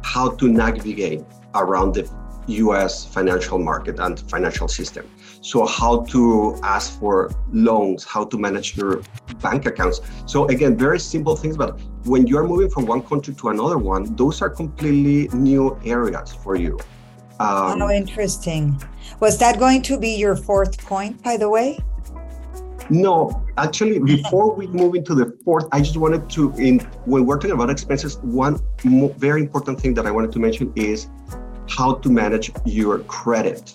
how 0.02 0.30
to 0.30 0.48
navigate 0.48 1.22
around 1.54 1.94
the 1.94 2.10
US 2.46 3.04
financial 3.04 3.58
market 3.58 3.98
and 3.98 4.18
financial 4.30 4.68
system. 4.68 5.06
So, 5.42 5.66
how 5.66 6.04
to 6.04 6.58
ask 6.62 6.98
for 6.98 7.30
loans, 7.52 8.04
how 8.04 8.24
to 8.24 8.38
manage 8.38 8.76
your 8.76 9.02
bank 9.42 9.66
accounts. 9.66 10.00
So, 10.24 10.46
again, 10.48 10.78
very 10.78 10.98
simple 10.98 11.36
things, 11.36 11.58
but 11.58 11.78
when 12.04 12.26
you're 12.26 12.44
moving 12.44 12.70
from 12.70 12.86
one 12.86 13.02
country 13.02 13.34
to 13.34 13.48
another 13.50 13.76
one, 13.76 14.16
those 14.16 14.40
are 14.40 14.48
completely 14.48 15.28
new 15.36 15.78
areas 15.84 16.32
for 16.32 16.56
you. 16.56 16.78
Um, 17.38 17.82
oh, 17.82 17.90
interesting. 17.90 18.82
Was 19.20 19.38
that 19.38 19.58
going 19.58 19.82
to 19.82 19.98
be 19.98 20.16
your 20.16 20.34
fourth 20.34 20.78
point, 20.84 21.22
by 21.22 21.36
the 21.36 21.50
way? 21.50 21.78
No, 22.90 23.46
actually, 23.58 23.98
before 23.98 24.54
we 24.54 24.66
move 24.66 24.94
into 24.94 25.14
the 25.14 25.36
fourth, 25.44 25.66
I 25.72 25.80
just 25.80 25.96
wanted 25.96 26.30
to, 26.30 26.52
in 26.54 26.80
when 27.04 27.26
we're 27.26 27.36
talking 27.36 27.52
about 27.52 27.68
expenses, 27.68 28.16
one 28.18 28.60
mo- 28.84 29.14
very 29.18 29.42
important 29.42 29.78
thing 29.78 29.92
that 29.94 30.06
I 30.06 30.10
wanted 30.10 30.32
to 30.32 30.38
mention 30.38 30.72
is 30.74 31.08
how 31.68 31.94
to 31.96 32.08
manage 32.10 32.50
your 32.64 33.00
credit, 33.00 33.74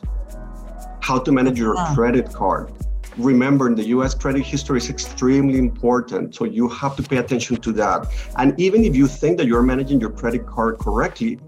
how 1.01 1.19
to 1.19 1.31
manage 1.31 1.59
your 1.59 1.77
uh-huh. 1.77 1.93
credit 1.93 2.33
card. 2.33 2.71
Remember, 3.17 3.67
in 3.67 3.75
the 3.75 3.85
US, 3.89 4.15
credit 4.15 4.43
history 4.43 4.79
is 4.79 4.89
extremely 4.89 5.59
important. 5.59 6.33
So 6.33 6.45
you 6.45 6.67
have 6.69 6.95
to 6.95 7.03
pay 7.03 7.17
attention 7.17 7.57
to 7.57 7.71
that. 7.73 8.07
And 8.37 8.59
even 8.59 8.83
if 8.83 8.95
you 8.95 9.05
think 9.05 9.37
that 9.37 9.45
you're 9.45 9.61
managing 9.61 10.01
your 10.01 10.09
credit 10.09 10.47
card 10.47 10.79
correctly, 10.79 11.39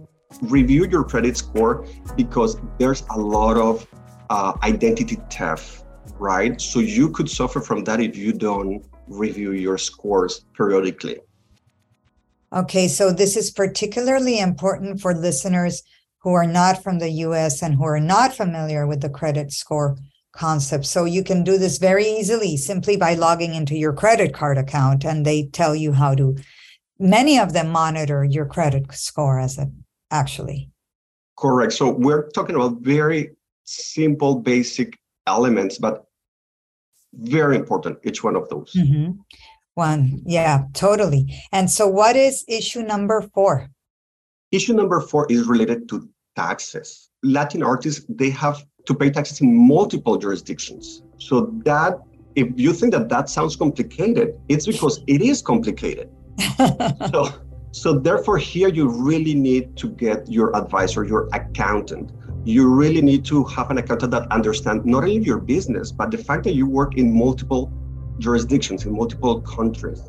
review 0.41 0.85
your 0.85 1.03
credit 1.03 1.37
score 1.37 1.87
because 2.15 2.57
there's 2.77 3.03
a 3.09 3.19
lot 3.19 3.57
of 3.57 3.87
uh, 4.29 4.53
identity 4.63 5.17
theft, 5.31 5.84
right? 6.19 6.59
So 6.59 6.79
you 6.79 7.09
could 7.09 7.29
suffer 7.29 7.59
from 7.59 7.83
that 7.85 7.99
if 7.99 8.15
you 8.15 8.33
don't 8.33 8.85
review 9.07 9.51
your 9.51 9.77
scores 9.77 10.45
periodically. 10.55 11.19
Okay, 12.53 12.87
so 12.87 13.11
this 13.11 13.35
is 13.35 13.51
particularly 13.51 14.39
important 14.39 15.01
for 15.01 15.13
listeners 15.13 15.83
who 16.19 16.33
are 16.33 16.47
not 16.47 16.81
from 16.81 16.99
the 16.99 17.11
US 17.11 17.61
and 17.61 17.75
who 17.75 17.83
are 17.83 17.99
not 17.99 18.33
familiar 18.33 18.87
with 18.87 19.01
the 19.01 19.09
credit 19.09 19.51
score 19.51 19.97
concept. 20.35 20.85
So 20.85 21.05
you 21.05 21.23
can 21.23 21.43
do 21.43 21.57
this 21.57 21.77
very 21.77 22.05
easily 22.05 22.57
simply 22.57 22.97
by 22.97 23.13
logging 23.13 23.53
into 23.55 23.75
your 23.75 23.93
credit 23.93 24.33
card 24.33 24.57
account 24.57 25.05
and 25.05 25.25
they 25.25 25.47
tell 25.47 25.75
you 25.75 25.93
how 25.93 26.15
to 26.15 26.35
many 26.97 27.37
of 27.39 27.53
them 27.53 27.69
monitor 27.69 28.23
your 28.23 28.45
credit 28.45 28.91
score 28.93 29.39
as 29.39 29.57
a 29.57 29.69
actually. 30.11 30.69
Correct. 31.37 31.73
So 31.73 31.91
we're 31.91 32.29
talking 32.29 32.55
about 32.55 32.79
very 32.81 33.31
simple 33.65 34.39
basic 34.39 34.97
elements 35.27 35.77
but 35.77 36.04
very 37.17 37.55
important 37.55 37.99
each 38.03 38.23
one 38.23 38.35
of 38.35 38.49
those. 38.49 38.73
Mm-hmm. 38.73 39.11
One, 39.75 40.21
yeah, 40.25 40.63
totally. 40.73 41.33
And 41.51 41.69
so 41.69 41.87
what 41.87 42.15
is 42.15 42.45
issue 42.47 42.81
number 42.81 43.21
4? 43.33 43.67
Issue 44.51 44.73
number 44.73 45.01
4 45.01 45.27
is 45.29 45.47
related 45.47 45.89
to 45.89 46.07
taxes. 46.35 47.09
Latin 47.23 47.61
artists, 47.61 48.05
they 48.07 48.29
have 48.29 48.63
to 48.85 48.93
pay 48.93 49.09
taxes 49.09 49.41
in 49.41 49.53
multiple 49.67 50.17
jurisdictions. 50.17 51.03
So 51.17 51.51
that, 51.65 51.99
if 52.35 52.47
you 52.55 52.71
think 52.71 52.93
that 52.93 53.09
that 53.09 53.29
sounds 53.29 53.55
complicated, 53.55 54.39
it's 54.47 54.65
because 54.65 55.03
it 55.07 55.21
is 55.21 55.41
complicated. 55.41 56.09
so, 57.11 57.29
so 57.71 57.99
therefore 57.99 58.37
here 58.37 58.69
you 58.69 58.87
really 58.87 59.33
need 59.33 59.75
to 59.77 59.89
get 59.89 60.29
your 60.31 60.55
advisor, 60.55 61.03
your 61.03 61.27
accountant, 61.33 62.11
you 62.45 62.67
really 62.67 63.01
need 63.01 63.25
to 63.25 63.43
have 63.45 63.71
an 63.71 63.79
accountant 63.79 64.11
that 64.11 64.31
understands 64.31 64.85
not 64.85 65.03
only 65.03 65.17
your 65.17 65.39
business, 65.39 65.91
but 65.91 66.11
the 66.11 66.17
fact 66.17 66.43
that 66.43 66.53
you 66.53 66.67
work 66.67 66.95
in 66.95 67.11
multiple 67.11 67.73
jurisdictions, 68.19 68.85
in 68.85 68.95
multiple 68.95 69.41
countries. 69.41 70.01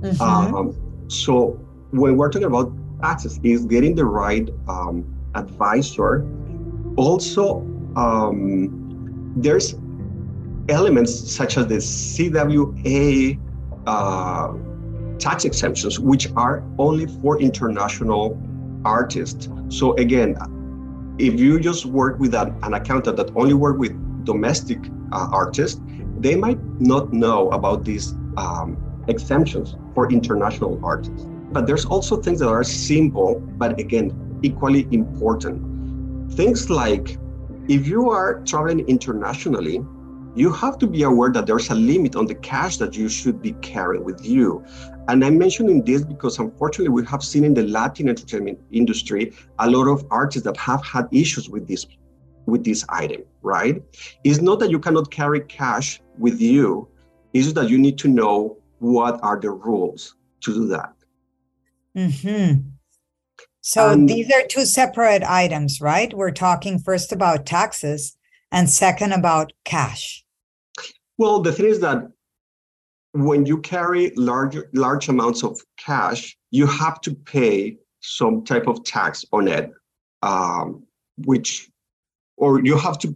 Mm-hmm. 0.00 0.22
Um, 0.22 1.08
so 1.08 1.60
when 1.90 2.16
we're 2.16 2.30
talking 2.30 2.46
about 2.46 2.72
taxes, 3.02 3.40
is 3.42 3.66
getting 3.66 3.94
the 3.96 4.04
right 4.04 4.48
um, 4.68 5.04
advisor. 5.34 6.24
Also, 6.96 7.60
um, 7.96 9.32
there's 9.36 9.74
elements 10.68 11.12
such 11.12 11.58
as 11.58 11.66
the 11.66 11.76
CWA 11.76 13.38
uh, 13.86 14.54
tax 15.18 15.44
exemptions, 15.44 15.98
which 15.98 16.30
are 16.36 16.62
only 16.78 17.06
for 17.20 17.40
international 17.40 18.40
artists. 18.84 19.48
So 19.68 19.94
again, 19.96 20.36
if 21.18 21.38
you 21.40 21.58
just 21.60 21.86
work 21.86 22.18
with 22.18 22.34
an, 22.34 22.56
an 22.62 22.74
accountant 22.74 23.16
that 23.16 23.30
only 23.36 23.54
work 23.54 23.78
with 23.78 23.92
domestic 24.24 24.78
uh, 25.12 25.28
artists, 25.32 25.80
they 26.18 26.34
might 26.34 26.62
not 26.80 27.12
know 27.12 27.48
about 27.50 27.84
these 27.84 28.14
um, 28.36 28.76
exemptions 29.08 29.76
for 29.94 30.10
international 30.10 30.80
artists. 30.84 31.26
But 31.52 31.66
there's 31.66 31.84
also 31.86 32.16
things 32.16 32.40
that 32.40 32.48
are 32.48 32.64
simple, 32.64 33.40
but 33.56 33.78
again, 33.78 34.12
equally 34.42 34.86
important. 34.90 36.32
Things 36.34 36.68
like 36.68 37.16
if 37.68 37.86
you 37.86 38.10
are 38.10 38.40
traveling 38.44 38.80
internationally, 38.80 39.84
you 40.36 40.52
have 40.52 40.78
to 40.78 40.86
be 40.86 41.02
aware 41.02 41.32
that 41.32 41.46
there's 41.46 41.70
a 41.70 41.74
limit 41.74 42.14
on 42.14 42.26
the 42.26 42.34
cash 42.34 42.76
that 42.76 42.94
you 42.94 43.08
should 43.08 43.40
be 43.40 43.52
carrying 43.62 44.04
with 44.04 44.22
you. 44.24 44.62
And 45.08 45.24
I'm 45.24 45.38
mentioning 45.38 45.82
this 45.82 46.04
because 46.04 46.38
unfortunately 46.38 46.90
we 46.90 47.06
have 47.06 47.24
seen 47.24 47.44
in 47.44 47.54
the 47.54 47.62
Latin 47.62 48.08
entertainment 48.10 48.58
industry 48.70 49.32
a 49.58 49.70
lot 49.70 49.88
of 49.88 50.06
artists 50.10 50.44
that 50.44 50.56
have 50.58 50.84
had 50.84 51.08
issues 51.10 51.48
with 51.48 51.66
this 51.66 51.86
with 52.44 52.64
this 52.64 52.84
item, 52.90 53.22
right? 53.42 53.82
It's 54.22 54.40
not 54.40 54.60
that 54.60 54.70
you 54.70 54.78
cannot 54.78 55.10
carry 55.10 55.40
cash 55.40 56.00
with 56.18 56.40
you, 56.40 56.86
it's 57.32 57.52
that 57.54 57.68
you 57.68 57.78
need 57.78 57.98
to 57.98 58.08
know 58.08 58.58
what 58.78 59.18
are 59.22 59.40
the 59.40 59.50
rules 59.50 60.14
to 60.42 60.54
do 60.54 60.66
that. 60.68 60.92
Mm-hmm. 61.96 62.68
So 63.62 63.90
and, 63.90 64.08
these 64.08 64.30
are 64.30 64.46
two 64.46 64.64
separate 64.64 65.24
items, 65.24 65.80
right? 65.80 66.14
We're 66.14 66.30
talking 66.30 66.78
first 66.78 67.10
about 67.10 67.46
taxes 67.46 68.16
and 68.52 68.70
second 68.70 69.12
about 69.12 69.52
cash. 69.64 70.25
Well, 71.18 71.40
the 71.40 71.52
thing 71.52 71.66
is 71.66 71.80
that 71.80 72.08
when 73.12 73.46
you 73.46 73.58
carry 73.58 74.12
large 74.16 74.56
large 74.72 75.08
amounts 75.08 75.42
of 75.42 75.58
cash, 75.78 76.36
you 76.50 76.66
have 76.66 77.00
to 77.02 77.14
pay 77.14 77.78
some 78.00 78.44
type 78.44 78.66
of 78.66 78.84
tax 78.84 79.24
on 79.32 79.48
it, 79.48 79.72
um, 80.22 80.82
which, 81.24 81.70
or 82.36 82.64
you 82.64 82.76
have 82.76 82.98
to 82.98 83.14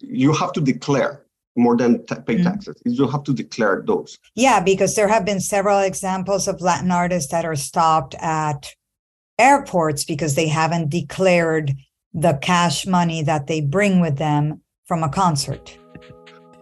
you 0.00 0.32
have 0.32 0.52
to 0.52 0.60
declare 0.60 1.24
more 1.56 1.76
than 1.76 2.04
t- 2.06 2.14
pay 2.26 2.34
mm-hmm. 2.34 2.44
taxes. 2.44 2.76
You 2.84 3.08
have 3.08 3.24
to 3.24 3.32
declare 3.32 3.82
those. 3.86 4.18
Yeah, 4.34 4.60
because 4.60 4.94
there 4.94 5.08
have 5.08 5.24
been 5.24 5.40
several 5.40 5.80
examples 5.80 6.46
of 6.48 6.60
Latin 6.60 6.90
artists 6.90 7.30
that 7.30 7.44
are 7.44 7.56
stopped 7.56 8.14
at 8.20 8.74
airports 9.38 10.04
because 10.04 10.34
they 10.34 10.48
haven't 10.48 10.90
declared 10.90 11.72
the 12.12 12.38
cash 12.42 12.86
money 12.86 13.22
that 13.22 13.46
they 13.46 13.60
bring 13.60 14.00
with 14.00 14.18
them 14.18 14.60
from 14.84 15.02
a 15.02 15.08
concert. 15.08 15.78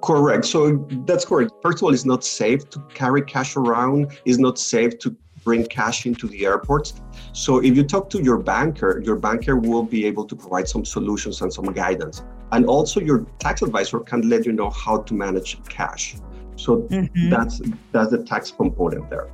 Correct. 0.05 0.45
So 0.45 0.87
that's 1.07 1.25
correct. 1.25 1.53
First 1.63 1.79
of 1.79 1.85
all, 1.85 1.95
it's 1.95 2.05
not 2.05 2.23
safe 2.25 2.69
to 2.71 2.81
carry 2.93 3.23
cash 3.23 3.57
around. 3.57 4.19
It's 4.27 4.39
not 4.39 4.59
safe 4.59 4.99
to 4.99 5.17
bring 5.45 5.65
cash 5.67 6.05
into 6.05 6.27
the 6.27 6.45
airports. 6.45 7.01
So 7.33 7.59
if 7.59 7.75
you 7.77 7.85
talk 7.85 8.11
to 8.11 8.23
your 8.23 8.39
banker, 8.39 9.01
your 9.05 9.17
banker 9.17 9.57
will 9.57 9.83
be 9.83 10.05
able 10.05 10.27
to 10.27 10.37
provide 10.37 10.69
some 10.69 10.85
solutions 10.85 11.41
and 11.41 11.53
some 11.53 11.67
guidance. 11.67 12.23
And 12.53 12.67
also 12.67 13.01
your 13.01 13.27
tax 13.39 13.63
advisor 13.63 14.01
can 14.01 14.29
let 14.29 14.45
you 14.45 14.53
know 14.53 14.71
how 14.71 14.99
to 14.99 15.15
manage 15.15 15.63
cash. 15.69 16.17
So 16.57 16.83
mm-hmm. 16.83 17.31
that's 17.31 17.61
that's 17.93 18.11
the 18.11 18.23
tax 18.25 18.51
component 18.51 19.09
there. 19.09 19.29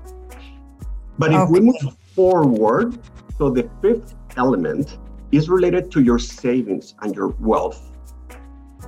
But 1.19 1.33
if 1.33 1.41
okay. 1.41 1.53
we 1.53 1.61
move 1.61 1.97
forward, 2.15 2.99
so 3.39 3.51
the 3.51 3.69
fifth 3.83 4.15
element 4.37 4.99
is 5.33 5.49
related 5.49 5.91
to 5.93 6.01
your 6.01 6.19
savings 6.19 6.95
and 7.03 7.15
your 7.15 7.29
wealth. 7.41 7.93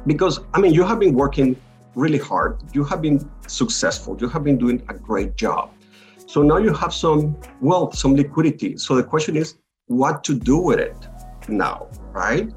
Because 0.07 0.41
I 0.55 0.61
mean 0.61 0.73
you 0.73 0.85
have 0.85 0.99
been 0.99 1.15
working 1.15 1.57
really 1.95 2.19
hard. 2.19 2.59
You 2.73 2.85
have 2.85 3.03
been 3.03 3.29
successful. 3.47 4.17
You 4.21 4.29
have 4.29 4.45
been 4.45 4.59
doing 4.59 4.83
a 4.89 4.95
great 4.95 5.37
job. 5.37 5.71
So 6.27 6.43
now 6.43 6.57
you 6.57 6.73
have 6.73 6.95
some 6.95 7.37
wealth, 7.61 7.97
some 7.97 8.15
liquidity. 8.15 8.77
So 8.79 8.97
the 8.97 9.05
question 9.05 9.37
is 9.37 9.57
what 9.87 10.25
to 10.25 10.35
do 10.35 10.57
with 10.57 10.79
it 10.79 10.97
now, 11.49 11.89
right? 12.13 12.51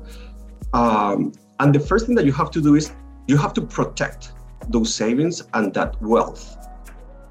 Um, 0.73 1.33
and 1.59 1.73
the 1.73 1.79
first 1.79 2.05
thing 2.05 2.15
that 2.15 2.25
you 2.25 2.31
have 2.33 2.51
to 2.51 2.61
do 2.61 2.75
is 2.75 2.91
you 3.27 3.37
have 3.37 3.53
to 3.53 3.61
protect 3.61 4.33
those 4.69 4.93
savings 4.93 5.43
and 5.53 5.73
that 5.73 6.01
wealth. 6.01 6.57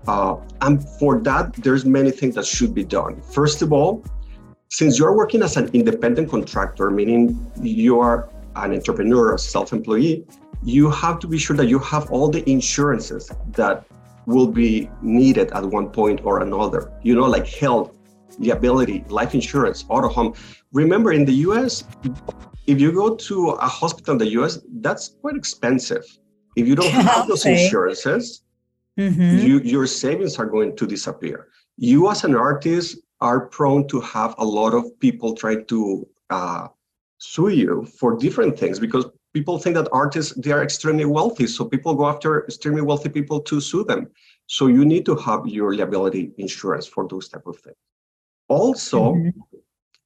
Uh, 0.06 0.36
and 0.60 0.86
for 0.98 1.20
that, 1.20 1.54
there's 1.54 1.84
many 1.84 2.10
things 2.10 2.34
that 2.34 2.44
should 2.44 2.74
be 2.74 2.84
done. 2.84 3.22
First 3.22 3.62
of 3.62 3.72
all, 3.72 4.04
since 4.68 4.98
you're 4.98 5.16
working 5.16 5.42
as 5.42 5.56
an 5.56 5.70
independent 5.72 6.30
contractor, 6.30 6.90
meaning 6.90 7.50
you 7.62 8.00
are 8.00 8.28
an 8.56 8.72
entrepreneur, 8.72 9.34
a 9.34 9.38
self-employee, 9.38 10.26
you 10.64 10.90
have 10.90 11.18
to 11.20 11.26
be 11.26 11.38
sure 11.38 11.56
that 11.56 11.66
you 11.66 11.78
have 11.78 12.10
all 12.10 12.28
the 12.28 12.48
insurances 12.50 13.30
that 13.48 13.84
will 14.26 14.46
be 14.46 14.90
needed 15.02 15.52
at 15.52 15.64
one 15.64 15.88
point 15.90 16.20
or 16.24 16.40
another. 16.40 16.92
You 17.02 17.14
know, 17.14 17.26
like 17.26 17.46
health, 17.46 17.94
liability, 18.38 19.04
life 19.08 19.34
insurance, 19.34 19.84
auto 19.88 20.08
home. 20.08 20.34
Remember, 20.72 21.12
in 21.12 21.24
the 21.24 21.34
US, 21.48 21.84
if 22.66 22.80
you 22.80 22.92
go 22.92 23.14
to 23.14 23.50
a 23.50 23.66
hospital 23.66 24.12
in 24.12 24.18
the 24.18 24.30
US, 24.40 24.58
that's 24.80 25.16
quite 25.20 25.36
expensive. 25.36 26.04
If 26.56 26.66
you 26.66 26.74
don't 26.74 26.90
have 27.12 27.28
those 27.28 27.44
insurances, 27.44 28.42
mm-hmm. 28.98 29.46
you, 29.46 29.60
your 29.60 29.86
savings 29.86 30.38
are 30.38 30.46
going 30.46 30.76
to 30.76 30.86
disappear. 30.86 31.48
You, 31.76 32.10
as 32.10 32.24
an 32.24 32.34
artist, 32.34 32.98
are 33.20 33.46
prone 33.48 33.86
to 33.88 34.00
have 34.00 34.34
a 34.38 34.44
lot 34.44 34.74
of 34.74 34.98
people 35.00 35.34
try 35.34 35.62
to 35.62 36.08
uh, 36.30 36.68
sue 37.18 37.48
you 37.48 37.86
for 37.98 38.16
different 38.16 38.58
things 38.58 38.78
because 38.78 39.06
people 39.34 39.58
think 39.58 39.74
that 39.74 39.88
artists 39.92 40.32
they 40.36 40.52
are 40.52 40.62
extremely 40.62 41.04
wealthy 41.04 41.46
so 41.46 41.64
people 41.64 41.94
go 41.94 42.06
after 42.08 42.44
extremely 42.46 42.82
wealthy 42.82 43.08
people 43.08 43.40
to 43.40 43.60
sue 43.60 43.84
them. 43.84 44.08
So 44.46 44.68
you 44.68 44.84
need 44.84 45.04
to 45.06 45.16
have 45.16 45.46
your 45.46 45.74
liability 45.74 46.32
insurance 46.38 46.86
for 46.86 47.08
those 47.08 47.28
type 47.28 47.46
of 47.46 47.58
things. 47.58 47.76
Also 48.48 49.14
mm-hmm. 49.14 49.40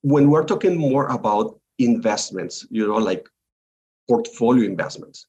when 0.03 0.31
we're 0.31 0.45
talking 0.45 0.77
more 0.77 1.07
about 1.09 1.61
investments 1.79 2.67
you 2.71 2.87
know 2.87 2.97
like 2.97 3.29
portfolio 4.09 4.64
investments 4.64 5.27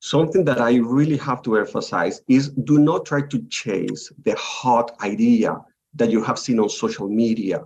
something 0.00 0.44
that 0.44 0.60
i 0.60 0.76
really 0.76 1.16
have 1.16 1.42
to 1.42 1.56
emphasize 1.56 2.22
is 2.28 2.48
do 2.70 2.78
not 2.78 3.04
try 3.04 3.20
to 3.20 3.38
chase 3.48 4.10
the 4.24 4.34
hot 4.36 4.96
idea 5.02 5.56
that 5.94 6.10
you 6.10 6.22
have 6.22 6.38
seen 6.38 6.58
on 6.58 6.68
social 6.68 7.08
media 7.08 7.62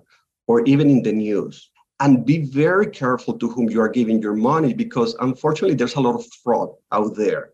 or 0.49 0.65
even 0.65 0.91
in 0.91 1.03
the 1.03 1.13
news 1.13 1.71
and 2.01 2.27
be 2.27 2.45
very 2.45 2.87
careful 2.87 3.39
to 3.39 3.49
whom 3.49 3.71
you 3.71 3.81
are 3.81 3.89
giving 3.89 4.21
your 4.21 4.35
money 4.35 4.75
because 4.75 5.15
unfortunately 5.21 5.75
there's 5.75 5.95
a 5.95 6.01
lot 6.01 6.15
of 6.15 6.27
fraud 6.43 6.71
out 6.93 7.15
there 7.17 7.51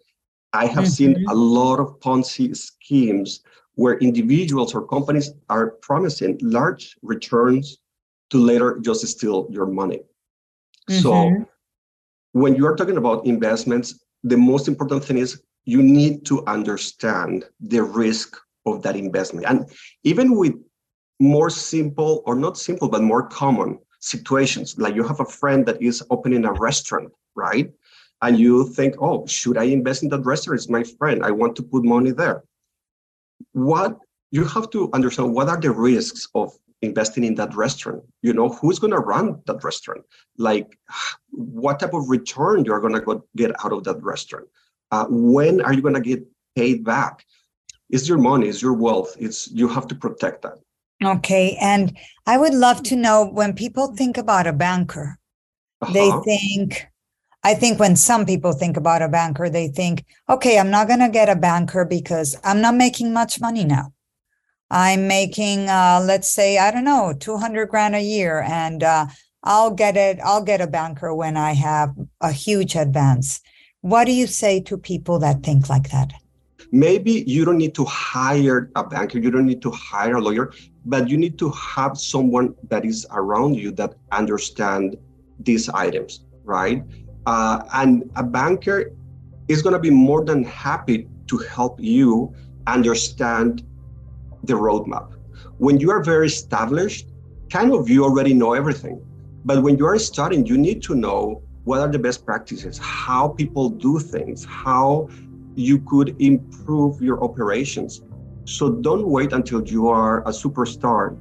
i 0.53 0.67
have 0.67 0.85
mm-hmm. 0.85 1.15
seen 1.15 1.25
a 1.29 1.35
lot 1.35 1.79
of 1.79 1.99
ponzi 2.01 2.57
schemes 2.57 3.43
where 3.75 3.99
individuals 3.99 4.75
or 4.75 4.87
companies 4.87 5.31
are 5.49 5.73
promising 5.83 6.39
large 6.43 6.97
returns 7.03 7.79
to 8.31 8.39
later 8.39 8.79
just 8.81 9.07
steal 9.07 9.47
your 9.51 9.67
money 9.67 10.01
mm-hmm. 10.91 11.01
so 11.01 11.47
when 12.33 12.55
you 12.55 12.67
are 12.67 12.77
talking 12.77 12.97
about 12.97 13.25
investments 13.27 14.05
the 14.25 14.37
most 14.37 14.69
important 14.69 15.05
thing 15.05 15.19
is 15.19 15.43
you 15.65 15.83
need 15.83 16.27
to 16.27 16.45
understand 16.47 17.45
the 17.61 17.83
risk 17.83 18.37
of 18.67 18.83
that 18.83 18.97
investment 18.97 19.47
and 19.47 19.71
even 20.03 20.37
with 20.37 20.55
more 21.21 21.51
simple 21.51 22.23
or 22.27 22.35
not 22.35 22.59
simple 22.59 22.89
but 22.89 23.03
more 23.03 23.29
common 23.29 23.79
situations. 24.03 24.79
Like 24.79 24.95
you 24.95 25.05
have 25.05 25.21
a 25.21 25.25
friend 25.25 25.65
that 25.67 25.81
is 25.81 26.05
opening 26.11 26.45
a 26.45 26.53
restaurant, 26.53 27.11
right? 27.35 27.73
And 28.21 28.38
you 28.38 28.69
think, 28.69 28.97
oh, 29.01 29.27
should 29.27 29.57
I 29.57 29.65
invest 29.65 30.03
in 30.03 30.09
that 30.11 30.25
restaurant? 30.25 30.61
It's 30.61 30.69
my 30.69 30.85
friend. 30.85 31.25
I 31.25 31.31
want 31.31 31.57
to 31.57 31.62
put 31.62 31.85
money 31.85 32.11
there. 32.11 32.45
What 33.53 33.99
you 34.31 34.45
have 34.45 34.71
to 34.71 34.91
understand 34.93 35.33
what 35.33 35.49
are 35.49 35.61
the 35.61 35.71
risks 35.71 36.29
of 36.35 36.53
investing 36.81 37.23
in 37.23 37.35
that 37.37 37.55
restaurant 37.55 38.03
you 38.23 38.33
know 38.33 38.49
who's 38.49 38.81
going 38.81 38.91
to 38.91 38.99
run 38.99 39.41
that 39.47 39.62
restaurant 39.62 40.05
like 40.37 40.77
what 41.31 41.79
type 41.79 41.95
of 41.95 42.09
return 42.09 42.65
you're 42.65 42.81
going 42.81 42.93
to 42.93 43.25
get 43.37 43.53
out 43.65 43.73
of 43.73 43.85
that 43.85 44.03
restaurant 44.03 44.47
uh, 44.91 45.07
when 45.09 45.61
are 45.61 45.73
you 45.73 45.81
going 45.81 45.95
to 45.95 46.01
get 46.01 46.27
paid 46.57 46.85
back 46.85 47.25
it's 47.91 48.09
your 48.09 48.19
money 48.19 48.49
it's 48.49 48.61
your 48.61 48.73
wealth 48.73 49.17
it's 49.19 49.49
you 49.53 49.69
have 49.69 49.87
to 49.87 49.95
protect 49.95 50.43
that 50.43 50.59
Okay. 51.05 51.57
And 51.61 51.97
I 52.27 52.38
would 52.38 52.55
love 52.55 52.83
to 52.85 52.97
know 52.97 53.27
when 53.27 53.55
people 53.55 53.95
think 53.95 54.17
about 54.17 54.47
a 54.47 54.53
banker, 54.53 55.19
uh-huh. 55.81 55.93
they 55.93 56.11
think, 56.25 56.87
I 57.43 57.55
think 57.55 57.81
when 57.81 57.97
some 57.97 58.25
people 58.25 58.53
think 58.53 58.77
about 58.77 59.03
a 59.03 59.09
banker, 59.09 59.49
they 59.49 59.69
think, 59.69 60.05
okay, 60.29 60.59
I'm 60.59 60.71
not 60.71 60.87
going 60.87 61.01
to 61.01 61.09
get 61.09 61.29
a 61.29 61.37
banker 61.37 61.85
because 61.85 62.37
I'm 62.45 62.61
not 62.61 62.77
making 62.77 63.12
much 63.12 63.41
money 63.41 63.65
now. 63.65 63.93
I'm 64.71 65.07
making, 65.07 65.69
uh, 65.69 66.01
let's 66.03 66.33
say, 66.33 66.57
I 66.59 66.71
don't 66.71 66.85
know, 66.85 67.12
200 67.19 67.69
grand 67.69 67.95
a 67.95 68.01
year. 68.01 68.41
And 68.41 68.83
uh, 68.83 69.07
I'll 69.43 69.73
get 69.73 69.97
it. 69.97 70.19
I'll 70.25 70.45
get 70.45 70.61
a 70.61 70.67
banker 70.67 71.15
when 71.15 71.37
I 71.37 71.53
have 71.53 71.95
a 72.21 72.33
huge 72.33 72.75
advance. 72.77 73.41
What 73.81 74.05
do 74.05 74.12
you 74.12 74.27
say 74.27 74.61
to 74.61 74.79
people 74.79 75.19
that 75.19 75.43
think 75.43 75.69
like 75.69 75.91
that? 75.91 76.12
Maybe 76.75 77.23
you 77.27 77.45
don't 77.45 77.59
need 77.59 77.75
to 77.75 77.85
hire 77.85 78.71
a 78.77 78.83
banker, 78.83 79.19
you 79.19 79.31
don't 79.31 79.45
need 79.45 79.61
to 79.61 79.71
hire 79.71 80.17
a 80.17 80.21
lawyer, 80.21 80.53
but 80.87 81.07
you 81.07 81.19
need 81.19 81.39
to 81.39 81.51
have 81.51 81.99
someone 81.99 82.55
that 82.71 82.87
is 82.87 83.07
around 83.11 83.57
you 83.57 83.73
that 83.73 83.95
understand 84.11 84.97
these 85.41 85.69
items, 85.69 86.25
right? 86.45 86.83
Uh, 87.27 87.63
and 87.75 88.11
a 88.17 88.23
banker 88.23 88.91
is 89.49 89.61
going 89.61 89.75
to 89.75 89.79
be 89.79 89.91
more 89.91 90.25
than 90.25 90.45
happy 90.45 91.09
to 91.27 91.37
help 91.37 91.79
you 91.79 92.35
understand 92.67 93.65
the 94.45 94.55
roadmap. 94.55 95.13
When 95.59 95.79
you 95.79 95.91
are 95.91 96.03
very 96.03 96.27
established, 96.27 97.09
kind 97.51 97.75
of 97.75 97.91
you 97.91 98.03
already 98.03 98.33
know 98.33 98.55
everything. 98.55 99.05
But 99.45 99.63
when 99.63 99.77
you 99.77 99.87
are 99.87 99.99
starting, 99.99 100.47
you 100.47 100.57
need 100.57 100.83
to 100.85 100.95
know 100.95 101.43
what 101.65 101.81
are 101.81 101.89
the 101.89 101.99
best 101.99 102.25
practices, 102.25 102.79
how 102.79 103.29
people 103.29 103.69
do 103.69 103.99
things, 103.99 104.45
how 104.45 105.09
you 105.55 105.79
could 105.81 106.17
improve 106.21 107.01
your 107.03 107.23
operations. 107.23 108.03
So 108.45 108.71
don't 108.71 109.07
wait 109.07 109.33
until 109.33 109.62
you 109.67 109.88
are 109.88 110.21
a 110.23 110.31
superstar. 110.31 111.17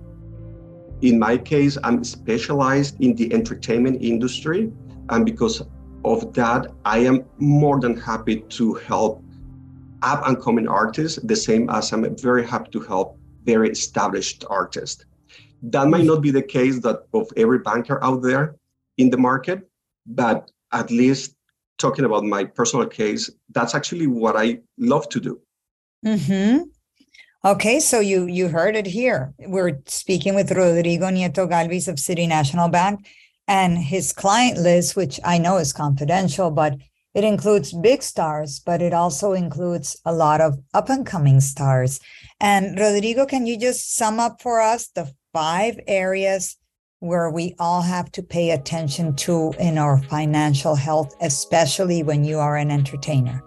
In 1.02 1.20
my 1.20 1.38
case, 1.38 1.78
I'm 1.84 2.04
specialized 2.04 3.00
in 3.02 3.16
the 3.16 3.34
entertainment 3.34 4.02
industry. 4.02 4.72
And 5.10 5.26
because 5.26 5.62
of 6.06 6.34
that, 6.34 6.72
I 6.86 7.00
am 7.00 7.26
more 7.38 7.80
than 7.80 7.98
happy 7.98 8.42
to 8.42 8.74
help 8.76 9.24
up 10.02 10.28
and 10.28 10.42
coming 10.42 10.68
artists, 10.68 11.20
the 11.24 11.36
same 11.36 11.70
as 11.70 11.92
I'm 11.92 12.16
very 12.18 12.46
happy 12.46 12.72
to 12.72 12.80
help 12.80 13.18
very 13.44 13.70
established 13.70 14.46
artists. 14.50 15.06
That 15.64 15.88
might 15.88 16.06
not 16.06 16.22
be 16.22 16.32
the 16.32 16.42
case 16.42 16.80
that 16.80 17.06
of 17.14 17.32
every 17.38 17.60
banker 17.60 18.04
out 18.04 18.22
there 18.22 18.56
in 18.98 19.10
the 19.10 19.18
market, 19.18 19.70
but 20.06 20.52
at 20.72 20.90
least 20.90 21.36
talking 21.82 22.06
about 22.06 22.24
my 22.24 22.46
personal 22.46 22.88
case, 22.88 23.30
that's 23.50 23.76
actually 23.76 24.08
what 24.08 24.38
I 24.38 24.60
love 24.78 25.10
to 25.10 25.20
do. 25.20 25.42
Mm-hmm. 26.06 26.64
Okay, 27.44 27.80
so 27.80 28.00
you 28.00 28.28
you 28.28 28.48
heard 28.50 28.76
it 28.76 28.86
here. 28.86 29.34
We're 29.40 29.82
speaking 29.88 30.36
with 30.36 30.52
Rodrigo 30.52 31.08
Nieto 31.08 31.50
Galvis 31.50 31.88
of 31.88 32.00
City 32.00 32.28
National 32.28 32.70
Bank 32.70 33.08
and 33.48 33.78
his 33.78 34.14
client 34.14 34.60
list, 34.60 34.96
which 34.96 35.20
I 35.26 35.40
know 35.40 35.58
is 35.58 35.74
confidential, 35.74 36.52
but 36.52 36.78
it 37.14 37.24
includes 37.24 37.74
big 37.74 38.04
stars, 38.04 38.62
but 38.64 38.82
it 38.82 38.94
also 38.94 39.34
includes 39.34 40.00
a 40.06 40.14
lot 40.14 40.40
of 40.40 40.60
up 40.74 40.90
and 40.90 41.06
coming 41.06 41.42
stars. 41.42 42.00
And 42.40 42.80
Rodrigo, 42.80 43.26
can 43.26 43.48
you 43.48 43.58
just 43.58 43.96
sum 43.96 44.20
up 44.20 44.42
for 44.42 44.62
us 44.62 44.88
the 44.88 45.12
five 45.34 45.80
areas 45.88 46.58
where 47.02 47.32
we 47.32 47.56
all 47.58 47.82
have 47.82 48.12
to 48.12 48.22
pay 48.22 48.52
attention 48.52 49.16
to 49.16 49.52
in 49.60 49.80
our 49.80 49.98
financial 50.04 50.76
health, 50.76 51.16
especially 51.22 52.04
when 52.04 52.24
you 52.24 52.38
are 52.38 52.58
an 52.58 52.70
entertainer? 52.70 53.44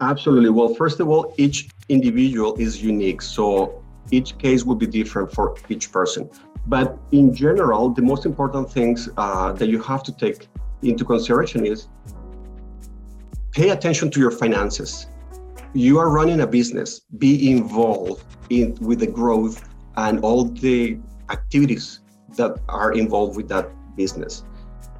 Absolutely. 0.00 0.50
Well, 0.50 0.74
first 0.74 0.98
of 0.98 1.08
all, 1.08 1.32
each 1.38 1.68
individual 1.88 2.56
is 2.56 2.82
unique. 2.82 3.22
So 3.22 3.80
each 4.10 4.36
case 4.38 4.64
will 4.64 4.74
be 4.74 4.88
different 4.88 5.32
for 5.32 5.56
each 5.68 5.92
person. 5.92 6.28
But 6.66 6.98
in 7.12 7.32
general, 7.32 7.90
the 7.90 8.02
most 8.02 8.26
important 8.26 8.72
things 8.72 9.08
uh, 9.16 9.52
that 9.52 9.68
you 9.68 9.80
have 9.82 10.02
to 10.02 10.12
take 10.12 10.48
into 10.82 11.04
consideration 11.04 11.64
is 11.64 11.86
pay 13.52 13.70
attention 13.70 14.10
to 14.10 14.20
your 14.20 14.32
finances. 14.32 15.06
You 15.74 15.98
are 16.00 16.10
running 16.10 16.40
a 16.40 16.46
business, 16.46 17.02
be 17.18 17.52
involved 17.52 18.24
in 18.50 18.74
with 18.80 18.98
the 18.98 19.06
growth 19.06 19.62
and 19.96 20.18
all 20.24 20.46
the 20.46 20.98
activities 21.30 22.00
that 22.36 22.58
are 22.68 22.92
involved 22.92 23.36
with 23.36 23.48
that 23.48 23.70
business. 23.96 24.44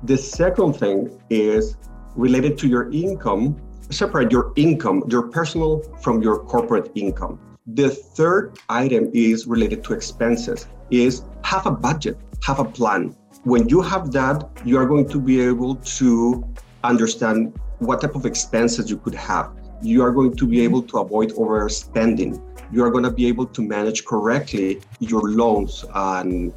The 0.03 0.17
second 0.17 0.75
thing 0.75 1.19
is 1.31 1.77
related 2.17 2.59
to 2.59 2.69
your 2.69 2.91
income, 2.93 3.57
separate 3.91 4.33
your 4.33 4.53
income, 4.57 5.05
your 5.09 5.29
personal 5.29 5.81
from 6.03 6.23
your 6.23 6.39
corporate 6.39 6.91
income. 6.95 7.39
The 7.67 7.91
third 7.91 8.59
item 8.69 9.11
is 9.13 9.47
related 9.47 9.83
to 9.85 9.93
expenses 9.93 10.69
is 10.91 11.23
have 11.43 11.67
a 11.67 11.71
budget, 11.71 12.17
have 12.45 12.59
a 12.59 12.65
plan. 12.65 13.17
When 13.45 13.69
you 13.69 13.81
have 13.81 14.13
that, 14.13 14.49
you 14.65 14.79
are 14.79 14.87
going 14.87 15.09
to 15.09 15.21
be 15.21 15.41
able 15.41 15.77
to 15.77 16.45
understand 16.85 17.59
what 17.79 18.01
type 18.01 18.15
of 18.15 18.25
expenses 18.25 18.89
you 18.91 18.97
could 18.97 19.15
have. 19.15 19.53
You 19.83 20.03
are 20.03 20.13
going 20.13 20.37
to 20.37 20.47
be 20.47 20.61
able 20.63 20.83
to 20.83 20.99
avoid 20.99 21.31
overspending. 21.33 22.41
You 22.73 22.85
are 22.85 22.91
going 22.91 23.05
to 23.05 23.11
be 23.11 23.27
able 23.27 23.47
to 23.47 23.63
manage 23.63 24.05
correctly 24.05 24.81
your 25.01 25.23
loans 25.23 25.85
and 25.95 26.53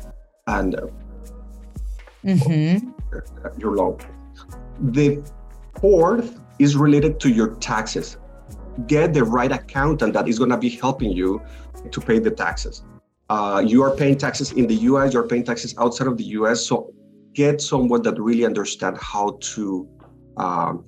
and 0.58 0.76
mm-hmm. 2.26 3.60
your 3.60 3.76
loan. 3.76 3.98
The 4.80 5.24
fourth 5.80 6.40
is 6.60 6.76
related 6.76 7.20
to 7.22 7.30
your 7.30 7.56
taxes. 7.56 8.18
Get 8.88 9.14
the 9.14 9.24
right 9.24 9.52
accountant 9.52 10.14
that 10.14 10.28
is 10.28 10.38
going 10.38 10.52
to 10.52 10.58
be 10.58 10.70
helping 10.70 11.12
you 11.12 11.42
to 11.92 12.02
pay 12.02 12.20
the 12.20 12.32
taxes. 12.32 12.84
Uh, 13.30 13.64
you 13.66 13.84
are 13.84 13.96
paying 13.96 14.18
taxes 14.18 14.52
in 14.54 14.66
the 14.68 14.76
US, 14.90 15.14
you're 15.14 15.28
paying 15.28 15.44
taxes 15.44 15.76
outside 15.78 16.08
of 16.08 16.18
the 16.18 16.24
US. 16.40 16.66
So 16.66 16.94
get 17.34 17.62
someone 17.62 18.02
that 18.04 18.20
really 18.20 18.46
understand 18.46 18.98
how 19.00 19.38
to 19.54 19.88
um, 20.38 20.86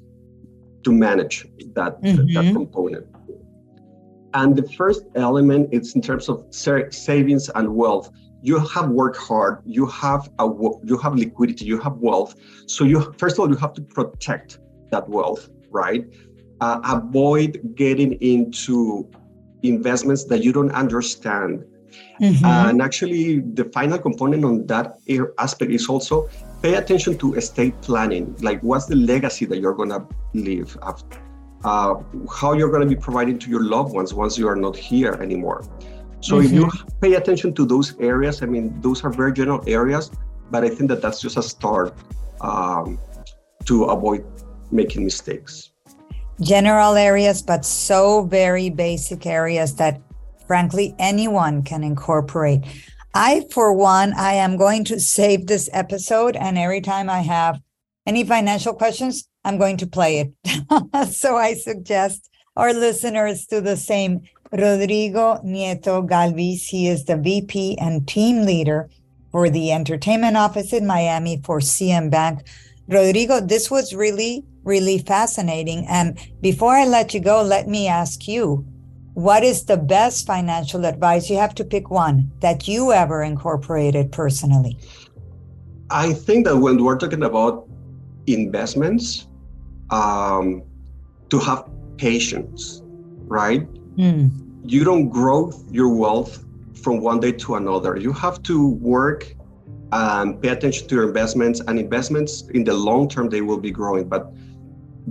to 0.84 0.92
manage 0.92 1.46
that, 1.76 2.02
mm-hmm. 2.02 2.34
that 2.34 2.54
component. 2.54 3.06
And 4.34 4.56
the 4.56 4.68
first 4.70 5.04
element 5.16 5.70
is 5.72 5.94
in 5.96 6.02
terms 6.02 6.30
of 6.30 6.46
savings 6.50 7.50
and 7.50 7.76
wealth. 7.76 8.10
You 8.42 8.60
have 8.60 8.90
worked 8.90 9.18
hard. 9.18 9.62
You 9.66 9.86
have 9.88 10.30
a 10.40 10.46
you 10.84 10.98
have 10.98 11.16
liquidity. 11.16 11.66
You 11.66 11.80
have 11.80 11.98
wealth. 11.98 12.36
So 12.66 12.84
you 12.84 13.14
first 13.18 13.36
of 13.36 13.42
all 13.42 13.50
you 13.50 13.58
have 13.58 13.74
to 13.74 13.82
protect 13.82 14.60
that 14.92 15.08
wealth, 15.08 15.50
right? 15.70 16.06
Uh, 16.60 16.80
avoid 16.84 17.74
getting 17.76 18.14
into 18.14 19.10
investments 19.64 20.26
that 20.26 20.44
you 20.44 20.52
don't 20.54 20.72
understand. 20.72 21.66
Mm-hmm. 22.22 22.46
And 22.46 22.82
actually, 22.82 23.40
the 23.40 23.66
final 23.66 23.98
component 23.98 24.46
on 24.46 24.66
that 24.68 24.98
aspect 25.40 25.72
is 25.72 25.88
also 25.90 26.30
pay 26.62 26.76
attention 26.76 27.18
to 27.18 27.34
estate 27.36 27.80
planning. 27.82 28.36
Like, 28.42 28.62
what's 28.62 28.86
the 28.86 28.96
legacy 28.96 29.46
that 29.46 29.60
you're 29.60 29.74
going 29.74 29.90
to 29.90 30.06
leave 30.34 30.78
after? 30.84 31.20
Uh, 31.64 31.96
how 32.32 32.54
you're 32.54 32.70
going 32.70 32.88
to 32.88 32.96
be 32.96 33.00
providing 33.00 33.38
to 33.40 33.50
your 33.50 33.64
loved 33.64 33.94
ones 33.94 34.14
once 34.14 34.38
you 34.38 34.48
are 34.48 34.56
not 34.56 34.76
here 34.76 35.14
anymore. 35.14 35.64
So 36.22 36.36
mm-hmm. 36.36 36.46
if 36.46 36.52
you 36.52 36.66
mm-hmm. 36.66 37.00
pay 37.00 37.14
attention 37.16 37.54
to 37.56 37.66
those 37.66 37.96
areas, 38.00 38.42
I 38.42 38.46
mean, 38.46 38.80
those 38.82 39.04
are 39.04 39.10
very 39.10 39.34
general 39.34 39.64
areas, 39.68 40.12
but 40.50 40.64
I 40.64 40.70
think 40.70 40.90
that 40.90 41.02
that's 41.02 41.20
just 41.22 41.38
a 41.38 41.44
start 41.44 41.94
um, 42.42 43.00
to 43.66 43.86
avoid 43.86 44.24
making 44.72 45.04
mistakes. 45.04 45.72
General 46.42 46.96
areas, 46.96 47.42
but 47.42 47.66
so 47.66 48.24
very 48.24 48.70
basic 48.70 49.26
areas 49.26 49.76
that 49.76 50.02
frankly 50.48 50.96
anyone 50.98 51.64
can 51.64 51.84
incorporate. 51.84 52.64
I, 53.14 53.46
for 53.52 53.74
one, 53.74 54.14
I 54.14 54.34
am 54.34 54.58
going 54.58 54.84
to 54.86 55.00
save 55.00 55.48
this 55.48 55.70
episode. 55.74 56.36
And 56.36 56.58
every 56.58 56.82
time 56.82 57.10
I 57.10 57.22
have 57.22 57.60
any 58.06 58.24
financial 58.24 58.74
questions, 58.74 59.28
I'm 59.44 59.58
going 59.58 59.78
to 59.78 59.88
play 59.88 60.20
it. 60.20 61.08
so 61.12 61.38
I 61.38 61.54
suggest 61.56 62.30
our 62.56 62.74
listeners 62.74 63.46
do 63.46 63.62
the 63.62 63.78
same. 63.78 64.22
Rodrigo 64.52 65.40
Nieto 65.46 66.06
Galvis, 66.06 66.68
he 66.68 66.88
is 66.88 67.06
the 67.06 67.16
VP 67.16 67.78
and 67.78 68.06
team 68.06 68.46
leader 68.46 68.90
for 69.32 69.50
the 69.50 69.72
entertainment 69.72 70.36
office 70.36 70.74
in 70.74 70.86
Miami 70.86 71.42
for 71.46 71.60
CN 71.60 72.12
Bank. 72.12 72.42
Rodrigo, 72.90 73.40
this 73.40 73.72
was 73.72 73.94
really, 73.96 74.44
really 74.66 74.98
fascinating. 75.00 75.86
And 75.88 76.20
before 76.42 76.76
I 76.76 76.86
let 76.86 77.14
you 77.14 77.22
go, 77.22 77.42
let 77.42 77.70
me 77.70 77.88
ask 77.88 78.28
you 78.28 78.66
what 79.14 79.44
is 79.44 79.66
the 79.66 79.78
best 79.78 80.28
financial 80.28 80.86
advice? 80.86 81.30
You 81.30 81.38
have 81.38 81.56
to 81.56 81.64
pick 81.64 81.90
one 81.90 82.32
that 82.40 82.68
you 82.68 82.92
ever 82.92 83.24
incorporated 83.24 84.12
personally. 84.12 84.78
I 85.90 86.14
think 86.14 86.46
that 86.46 86.58
when 86.58 86.82
we're 86.84 86.98
talking 86.98 87.24
about 87.24 87.68
investments, 88.28 89.28
um, 89.90 90.64
to 91.30 91.40
have 91.40 91.70
patience, 91.98 92.82
right? 93.28 93.68
Mm. 93.98 94.32
You 94.64 94.84
don't 94.84 95.10
grow 95.10 95.52
your 95.70 95.90
wealth 95.90 96.44
from 96.82 97.02
one 97.02 97.20
day 97.20 97.32
to 97.34 97.56
another. 97.56 97.98
You 97.98 98.12
have 98.14 98.42
to 98.44 98.70
work 98.70 99.36
and 99.92 100.42
pay 100.42 100.50
attention 100.50 100.88
to 100.88 100.96
your 100.96 101.08
investments, 101.08 101.60
and 101.68 101.78
investments 101.78 102.44
in 102.54 102.64
the 102.64 102.74
long 102.74 103.10
term, 103.10 103.30
they 103.30 103.42
will 103.42 103.60
be 103.60 103.72
growing, 103.72 104.08
but 104.08 104.32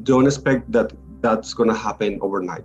don't 0.05 0.27
expect 0.27 0.71
that 0.73 0.93
that's 1.21 1.53
going 1.53 1.69
to 1.69 1.75
happen 1.75 2.19
overnight. 2.23 2.65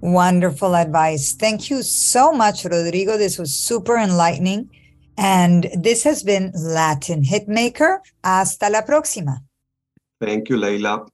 Wonderful 0.00 0.76
advice. 0.76 1.34
Thank 1.34 1.70
you 1.70 1.82
so 1.82 2.32
much, 2.32 2.64
Rodrigo. 2.64 3.16
This 3.16 3.38
was 3.38 3.52
super 3.54 3.96
enlightening. 3.96 4.70
And 5.18 5.68
this 5.76 6.04
has 6.04 6.22
been 6.22 6.52
Latin 6.54 7.22
Hitmaker. 7.22 7.98
Hasta 8.24 8.68
la 8.70 8.82
próxima. 8.82 9.42
Thank 10.20 10.48
you, 10.48 10.56
Leila. 10.56 11.06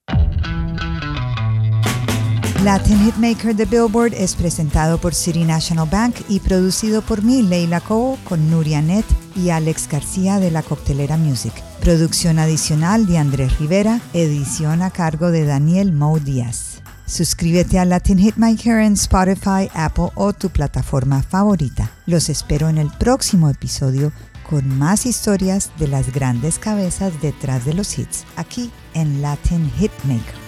Latin 2.64 2.98
Hitmaker 2.98 3.54
de 3.54 3.66
Billboard 3.66 4.14
es 4.14 4.34
presentado 4.34 4.98
por 4.98 5.14
City 5.14 5.44
National 5.44 5.88
Bank 5.88 6.16
y 6.28 6.40
producido 6.40 7.02
por 7.02 7.22
mí, 7.22 7.42
Leila 7.42 7.80
Cobo, 7.80 8.18
con 8.24 8.50
Nuria 8.50 8.82
Net 8.82 9.04
y 9.36 9.50
Alex 9.50 9.88
García 9.88 10.40
de 10.40 10.50
la 10.50 10.64
Coctelera 10.64 11.16
Music. 11.16 11.52
Producción 11.80 12.40
adicional 12.40 13.06
de 13.06 13.18
Andrés 13.18 13.56
Rivera, 13.60 14.00
edición 14.12 14.82
a 14.82 14.90
cargo 14.90 15.30
de 15.30 15.44
Daniel 15.44 15.92
Mo 15.92 16.18
Díaz. 16.18 16.82
Suscríbete 17.06 17.78
a 17.78 17.84
Latin 17.84 18.18
Hitmaker 18.18 18.78
en 18.80 18.94
Spotify, 18.94 19.70
Apple 19.72 20.10
o 20.16 20.32
tu 20.32 20.50
plataforma 20.50 21.22
favorita. 21.22 21.92
Los 22.06 22.28
espero 22.28 22.68
en 22.68 22.78
el 22.78 22.90
próximo 22.90 23.48
episodio 23.50 24.12
con 24.50 24.68
más 24.76 25.06
historias 25.06 25.70
de 25.78 25.86
las 25.86 26.12
grandes 26.12 26.58
cabezas 26.58 27.22
detrás 27.22 27.64
de 27.64 27.74
los 27.74 27.96
hits, 27.96 28.24
aquí 28.36 28.72
en 28.94 29.22
Latin 29.22 29.70
Hitmaker. 29.78 30.47